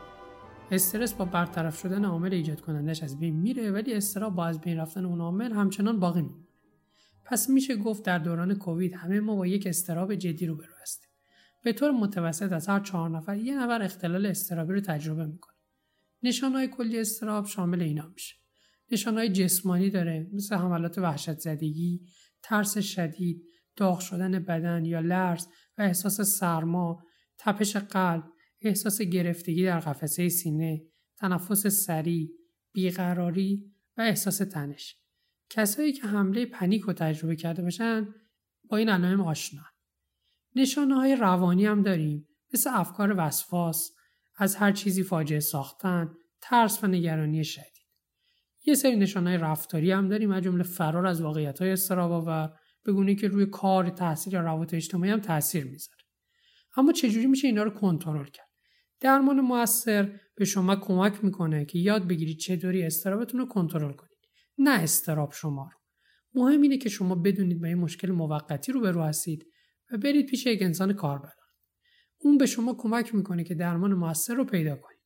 استرس 0.70 1.12
با 1.12 1.24
برطرف 1.24 1.78
شدن 1.78 2.04
عامل 2.04 2.34
ایجاد 2.34 2.60
کنندش 2.60 3.02
از 3.02 3.18
بین 3.18 3.36
میره 3.36 3.70
ولی 3.70 3.94
استراب 3.94 4.34
با 4.34 4.46
از 4.46 4.60
بین 4.60 4.76
رفتن 4.78 5.04
اون 5.04 5.20
عامل 5.20 5.52
همچنان 5.52 6.00
باقی 6.00 6.22
میمونه. 6.22 6.46
پس 7.24 7.50
میشه 7.50 7.76
گفت 7.76 8.04
در 8.04 8.18
دوران 8.18 8.54
کووید 8.54 8.94
همه 8.94 9.20
ما 9.20 9.36
با 9.36 9.46
یک 9.46 9.66
استراب 9.66 10.14
جدی 10.14 10.46
روبرو 10.46 10.72
هستیم. 10.82 11.10
به 11.62 11.72
طور 11.72 11.90
متوسط 11.90 12.52
از 12.52 12.68
هر 12.68 12.80
چهار 12.80 13.10
نفر 13.10 13.36
یه 13.36 13.58
نفر 13.58 13.82
اختلال 13.82 14.26
استرابی 14.26 14.72
رو 14.74 14.80
تجربه 14.80 15.26
می‌کنه. 15.26 15.56
نشانهای 16.22 16.68
کلی 16.68 17.00
استراب 17.00 17.46
شامل 17.46 17.82
اینا 17.82 18.08
میشه. 18.14 18.39
نشانهای 18.90 19.28
جسمانی 19.28 19.90
داره 19.90 20.30
مثل 20.32 20.56
حملات 20.56 20.98
وحشت 20.98 21.38
زدگی، 21.38 22.06
ترس 22.42 22.78
شدید، 22.78 23.42
داغ 23.76 24.00
شدن 24.00 24.38
بدن 24.38 24.84
یا 24.84 25.00
لرز 25.00 25.46
و 25.78 25.82
احساس 25.82 26.20
سرما، 26.20 27.02
تپش 27.38 27.76
قلب، 27.76 28.24
احساس 28.60 29.02
گرفتگی 29.02 29.64
در 29.64 29.80
قفسه 29.80 30.28
سینه، 30.28 30.82
تنفس 31.16 31.66
سریع، 31.66 32.30
بیقراری 32.72 33.72
و 33.96 34.00
احساس 34.00 34.38
تنش. 34.38 34.96
کسایی 35.50 35.92
که 35.92 36.06
حمله 36.06 36.46
پنیک 36.46 36.82
رو 36.82 36.92
تجربه 36.92 37.36
کرده 37.36 37.62
باشن 37.62 38.14
با 38.68 38.76
این 38.76 38.88
علائم 38.88 39.20
آشنا. 39.20 39.64
نشانه 40.56 40.94
های 40.94 41.16
روانی 41.16 41.66
هم 41.66 41.82
داریم 41.82 42.28
مثل 42.54 42.70
افکار 42.72 43.14
وسواس، 43.18 43.90
از 44.36 44.56
هر 44.56 44.72
چیزی 44.72 45.02
فاجعه 45.02 45.40
ساختن، 45.40 46.14
ترس 46.40 46.84
و 46.84 46.86
نگرانی 46.86 47.44
شدید. 47.44 47.79
یه 48.66 48.74
سری 48.74 48.96
نشانهای 48.96 49.36
رفتاری 49.36 49.92
هم 49.92 50.08
داریم 50.08 50.30
از 50.30 50.42
جمله 50.42 50.62
فرار 50.62 51.06
از 51.06 51.20
واقعیت 51.20 51.58
های 51.58 51.70
استراباور 51.70 52.52
به 52.84 52.92
گونه 52.92 53.14
که 53.14 53.28
روی 53.28 53.46
کار 53.46 53.88
تحصیل 53.88 54.32
یا 54.32 54.40
روابط 54.40 54.74
اجتماعی 54.74 55.10
هم 55.10 55.20
تاثیر 55.20 55.64
می‌ذاره. 55.64 55.98
اما 56.76 56.92
چجوری 56.92 57.26
میشه 57.26 57.48
اینا 57.48 57.62
رو 57.62 57.70
کنترل 57.70 58.24
کرد؟ 58.24 58.48
درمان 59.00 59.40
موثر 59.40 60.20
به 60.36 60.44
شما 60.44 60.76
کمک 60.76 61.24
می‌کنه 61.24 61.64
که 61.64 61.78
یاد 61.78 62.08
بگیرید 62.08 62.38
چطوری 62.38 62.82
استرابتون 62.82 63.40
رو 63.40 63.46
کنترل 63.46 63.92
کنید 63.92 64.18
نه 64.58 64.70
استراب 64.70 65.32
شما 65.32 65.70
رو. 65.72 65.78
مهم 66.34 66.62
اینه 66.62 66.78
که 66.78 66.88
شما 66.88 67.14
بدونید 67.14 67.60
با 67.60 67.66
این 67.66 67.78
مشکل 67.78 68.10
موقتی 68.10 68.72
رو 68.72 68.80
برو 68.80 69.02
هستید 69.02 69.46
و 69.92 69.98
برید 69.98 70.26
پیش 70.26 70.46
یک 70.46 70.62
انسان 70.62 70.92
کاربلد 70.92 71.36
اون 72.18 72.38
به 72.38 72.46
شما 72.46 72.74
کمک 72.78 73.14
می‌کنه 73.14 73.44
که 73.44 73.54
درمان 73.54 73.94
موثر 73.94 74.34
رو 74.34 74.44
پیدا 74.44 74.76
کنید. 74.76 75.00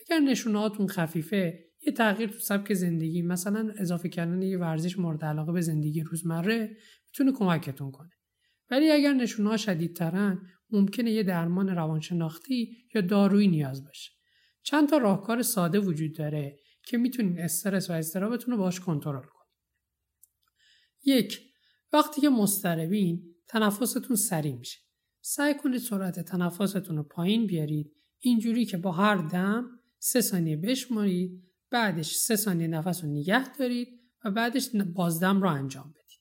اگر 0.00 0.18
نشونهاتون 0.18 0.86
خفیفه 0.86 1.67
یه 1.86 1.92
تغییر 1.92 2.30
تو 2.30 2.38
سبک 2.38 2.74
زندگی 2.74 3.22
مثلا 3.22 3.72
اضافه 3.76 4.08
کردن 4.08 4.42
یه 4.42 4.58
ورزش 4.58 4.98
مورد 4.98 5.24
علاقه 5.24 5.52
به 5.52 5.60
زندگی 5.60 6.00
روزمره 6.00 6.76
می‌تونه 7.06 7.32
کمکتون 7.32 7.90
کنه. 7.90 8.10
ولی 8.70 8.90
اگر 8.90 9.12
نشونه 9.12 9.48
ها 9.48 9.56
شدیدترن 9.56 10.42
ممکنه 10.70 11.10
یه 11.10 11.22
درمان 11.22 11.68
روانشناختی 11.68 12.76
یا 12.94 13.00
دارویی 13.00 13.48
نیاز 13.48 13.84
باشه. 13.84 14.12
چند 14.62 14.88
تا 14.88 14.98
راهکار 14.98 15.42
ساده 15.42 15.78
وجود 15.78 16.16
داره 16.16 16.58
که 16.86 16.98
می‌تونین 16.98 17.38
استرس 17.38 17.90
و 17.90 17.92
استرابتون 17.92 18.54
رو 18.54 18.60
باش 18.60 18.80
کنترل 18.80 19.20
کنید 19.20 19.48
یک 21.04 21.40
وقتی 21.92 22.20
که 22.20 22.28
مضطربین 22.28 23.34
تنفستون 23.48 24.16
سریع 24.16 24.56
میشه. 24.56 24.78
سعی 25.20 25.54
کنید 25.54 25.80
سرعت 25.80 26.20
تنفستون 26.20 26.96
رو 26.96 27.02
پایین 27.02 27.46
بیارید. 27.46 27.92
اینجوری 28.18 28.64
که 28.64 28.76
با 28.76 28.92
هر 28.92 29.16
دم 29.16 29.70
سه 29.98 30.20
ثانیه 30.20 30.56
بشمارید 30.56 31.47
بعدش 31.70 32.14
سه 32.14 32.36
ثانیه 32.36 32.66
نفس 32.66 33.04
رو 33.04 33.10
نگه 33.10 33.52
دارید 33.52 33.88
و 34.24 34.30
بعدش 34.30 34.70
بازدم 34.94 35.42
رو 35.42 35.48
انجام 35.48 35.90
بدید. 35.90 36.20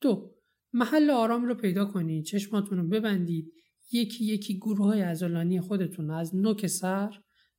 دو 0.00 0.36
محل 0.72 1.10
آرام 1.10 1.44
رو 1.44 1.54
پیدا 1.54 1.84
کنید 1.84 2.24
چشماتون 2.24 2.78
رو 2.78 2.88
ببندید 2.88 3.52
یکی 3.92 4.24
یکی 4.24 4.58
گروه 4.58 4.86
های 4.86 5.02
ازولانی 5.02 5.60
خودتون 5.60 6.10
از 6.10 6.36
نوک 6.36 6.66
سر 6.66 7.10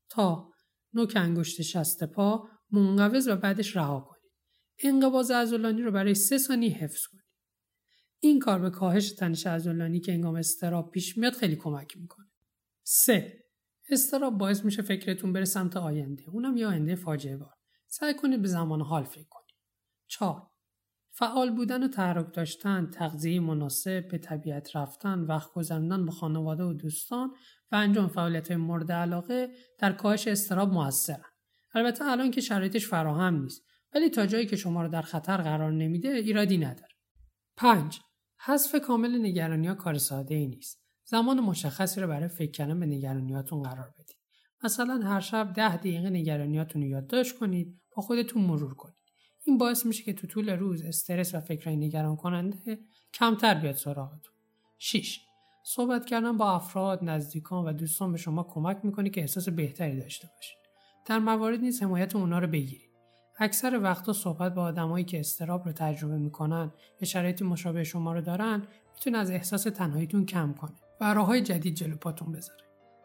تا 0.10 0.52
نوک 0.94 1.14
انگشت 1.16 1.62
شست 1.62 2.04
پا 2.04 2.50
منقبض 2.72 3.28
و 3.28 3.36
بعدش 3.36 3.76
رها 3.76 4.00
کنید. 4.00 4.32
انقباض 4.84 5.32
ازولانی 5.32 5.82
رو 5.82 5.92
برای 5.92 6.16
سه 6.16 6.38
ثانیه 6.38 6.72
حفظ 6.72 7.06
کنید. 7.12 7.24
این 8.20 8.40
کار 8.40 8.60
به 8.60 8.70
کاهش 8.70 9.12
تنش 9.12 9.48
ازولانی 9.48 10.00
که 10.00 10.12
انگام 10.12 10.36
استراب 10.36 10.92
پیش 10.92 11.18
میاد 11.18 11.34
خیلی 11.34 11.56
کمک 11.56 11.98
می‌کنه. 11.98 12.28
سه 12.84 13.44
استراب 13.90 14.38
باعث 14.38 14.66
میشه 14.66 14.82
فکرتون 14.82 15.34
بره 15.34 15.46
سمت 15.46 15.78
آینده 15.78 16.30
اونم 16.30 16.58
یه 16.58 16.68
آینده 16.68 16.96
فاجعه 16.96 17.38
بار 17.38 17.54
سعی 17.88 18.14
کنید 18.14 18.42
به 18.42 18.48
زمان 18.48 18.82
حال 18.82 19.04
فکر 19.04 19.28
کنید. 19.30 19.56
چهار 20.08 20.48
فعال 21.12 21.56
بودن 21.56 21.84
و 21.84 21.88
تحرک 21.88 22.34
داشتن 22.34 22.90
تغذیه 22.90 23.40
مناسب 23.40 24.08
به 24.08 24.18
طبیعت 24.18 24.76
رفتن 24.76 25.20
وقت 25.20 25.54
گذراندن 25.54 26.06
با 26.06 26.12
خانواده 26.12 26.64
و 26.64 26.74
دوستان 26.74 27.36
و 27.72 27.76
انجام 27.76 28.08
فعالیت 28.08 28.52
مورد 28.52 28.92
علاقه 28.92 29.50
در 29.80 29.92
کاهش 29.92 30.28
استراب 30.28 30.74
موثرن. 30.74 31.26
البته 31.74 32.06
الان 32.06 32.32
که 32.32 32.42
شرایطش 32.42 32.88
فراهم 32.88 33.42
نیست 33.42 33.66
ولی 33.96 34.10
تا 34.10 34.26
جایی 34.26 34.46
که 34.46 34.56
شما 34.56 34.82
رو 34.82 34.88
در 34.88 35.02
خطر 35.02 35.38
قرار 35.38 35.72
نمیده 35.72 36.10
ایرادی 36.10 36.58
نداره. 36.58 36.94
5 37.58 38.00
حذف 38.40 38.76
کامل 38.82 39.26
نگرانی 39.26 39.68
ها 39.68 39.76
کار 39.76 39.98
ساده 39.98 40.36
ای 40.36 40.48
نیست. 40.48 40.87
زمان 41.10 41.40
مشخصی 41.40 42.02
رو 42.02 42.08
برای 42.08 42.28
فکر 42.28 42.52
کردن 42.52 42.80
به 42.80 42.86
نگرانیاتون 42.86 43.64
قرار 43.64 43.94
بدید. 44.00 44.18
مثلا 44.64 45.00
هر 45.04 45.20
شب 45.20 45.54
ده 45.54 45.78
دقیقه 45.78 46.10
نگرانیاتون 46.10 46.82
رو 46.82 46.88
یادداشت 46.88 47.38
کنید 47.38 47.82
با 47.96 48.04
خودتون 48.04 48.44
مرور 48.44 48.74
کنید. 48.74 48.96
این 49.46 49.58
باعث 49.58 49.86
میشه 49.86 50.04
که 50.04 50.14
تو 50.14 50.28
طول 50.28 50.50
روز 50.50 50.82
استرس 50.82 51.36
و 51.36 51.40
فکرهای 51.40 51.78
نگران 51.78 52.16
کننده 52.16 52.80
کمتر 53.14 53.54
بیاد 53.54 53.76
سراغتون. 53.76 54.34
6. 54.78 55.20
صحبت 55.64 56.06
کردن 56.06 56.38
با 56.38 56.52
افراد، 56.52 57.04
نزدیکان 57.04 57.66
و 57.66 57.74
دوستان 57.74 58.12
به 58.12 58.18
شما 58.18 58.44
کمک 58.44 58.78
می‌کنه 58.84 59.10
که 59.10 59.22
احساس 59.22 59.50
بهتری 59.50 60.00
داشته 60.00 60.30
باشید. 60.36 60.58
در 61.06 61.20
موارد 61.20 61.60
نیز 61.60 61.84
حمایت 61.84 62.16
اونا 62.16 62.40
رو 62.40 62.48
بگیرید. 62.48 62.92
اکثر 63.40 63.80
وقتا 63.80 64.14
صحبت 64.14 64.54
با 64.54 64.62
آدمایی 64.62 65.06
که 65.06 65.20
استراب 65.20 65.66
رو 65.66 65.72
تجربه 65.72 66.18
می‌کنن 66.18 66.72
یا 67.02 67.08
شرایطی 67.08 67.44
مشابه 67.44 67.84
شما 67.84 68.14
رو 68.14 68.22
دارن 68.22 68.68
می‌تونه 68.96 69.18
از 69.18 69.32
احساس 69.32 69.64
تنهاییتون 69.64 70.26
کم 70.26 70.54
کنه. 70.54 70.76
و 71.02 71.14
راه 71.14 71.42
جدید 71.42 71.76
جلو 71.76 71.96
پاتون 71.96 72.32
بذاره 72.32 72.64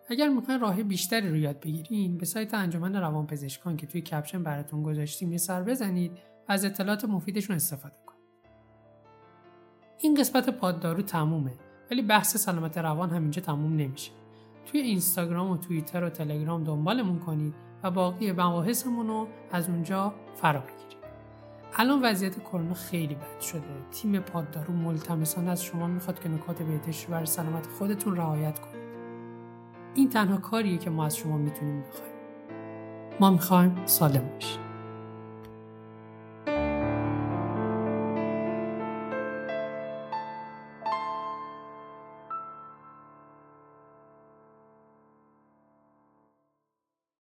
اگر 0.08 0.28
می‌خواین 0.28 0.60
راه 0.60 0.82
بیشتری 0.82 1.28
رو 1.28 1.36
یاد 1.36 1.60
بگیرین 1.60 2.18
به 2.18 2.26
سایت 2.26 2.54
انجمن 2.54 2.96
روانپزشکان 2.96 3.76
که 3.76 3.86
توی 3.86 4.00
کپشن 4.00 4.42
براتون 4.42 4.82
گذاشتیم 4.82 5.32
یه 5.32 5.38
سر 5.38 5.62
بزنید 5.62 6.12
و 6.48 6.52
از 6.52 6.64
اطلاعات 6.64 7.04
مفیدشون 7.04 7.56
استفاده 7.56 7.96
کنید. 8.06 8.22
این 9.98 10.14
قسمت 10.14 10.50
پاددارو 10.50 11.02
تمومه 11.02 11.52
ولی 11.90 12.02
بحث 12.02 12.36
سلامت 12.36 12.78
روان 12.78 13.10
همینجا 13.10 13.42
تموم 13.42 13.76
نمیشه. 13.76 14.12
توی 14.66 14.80
اینستاگرام 14.80 15.50
و 15.50 15.56
توییتر 15.56 16.04
و 16.04 16.08
تلگرام 16.08 16.64
دنبالمون 16.64 17.18
کنید 17.18 17.54
و 17.82 17.90
باقی 17.90 18.32
مباحثمون 18.32 19.08
رو 19.08 19.28
از 19.52 19.68
اونجا 19.68 20.14
فرا 20.36 20.60
بگیرید. 20.60 21.01
الان 21.76 22.02
وضعیت 22.02 22.38
کرونا 22.38 22.74
خیلی 22.74 23.14
بد 23.14 23.40
شده. 23.40 23.60
تیم 23.90 24.20
پاددارو 24.20 24.74
ملتمسانه 24.74 25.50
از 25.50 25.64
شما 25.64 25.86
می‌خواد 25.86 26.20
که 26.20 26.28
نکات 26.28 26.62
بهداشتی 26.62 27.06
برای 27.06 27.26
سلامت 27.26 27.66
خودتون 27.66 28.16
رعایت 28.16 28.60
کنید 28.60 28.92
این 29.94 30.08
تنها 30.08 30.36
کاریه 30.36 30.78
که 30.78 30.90
ما 30.90 31.06
از 31.06 31.16
شما 31.16 31.36
می‌تونیم 31.36 31.80
بخوایم. 31.82 32.12
ما 33.20 33.30
می‌خوایم 33.30 33.86
سالم 33.86 34.28
باشید 34.34 34.61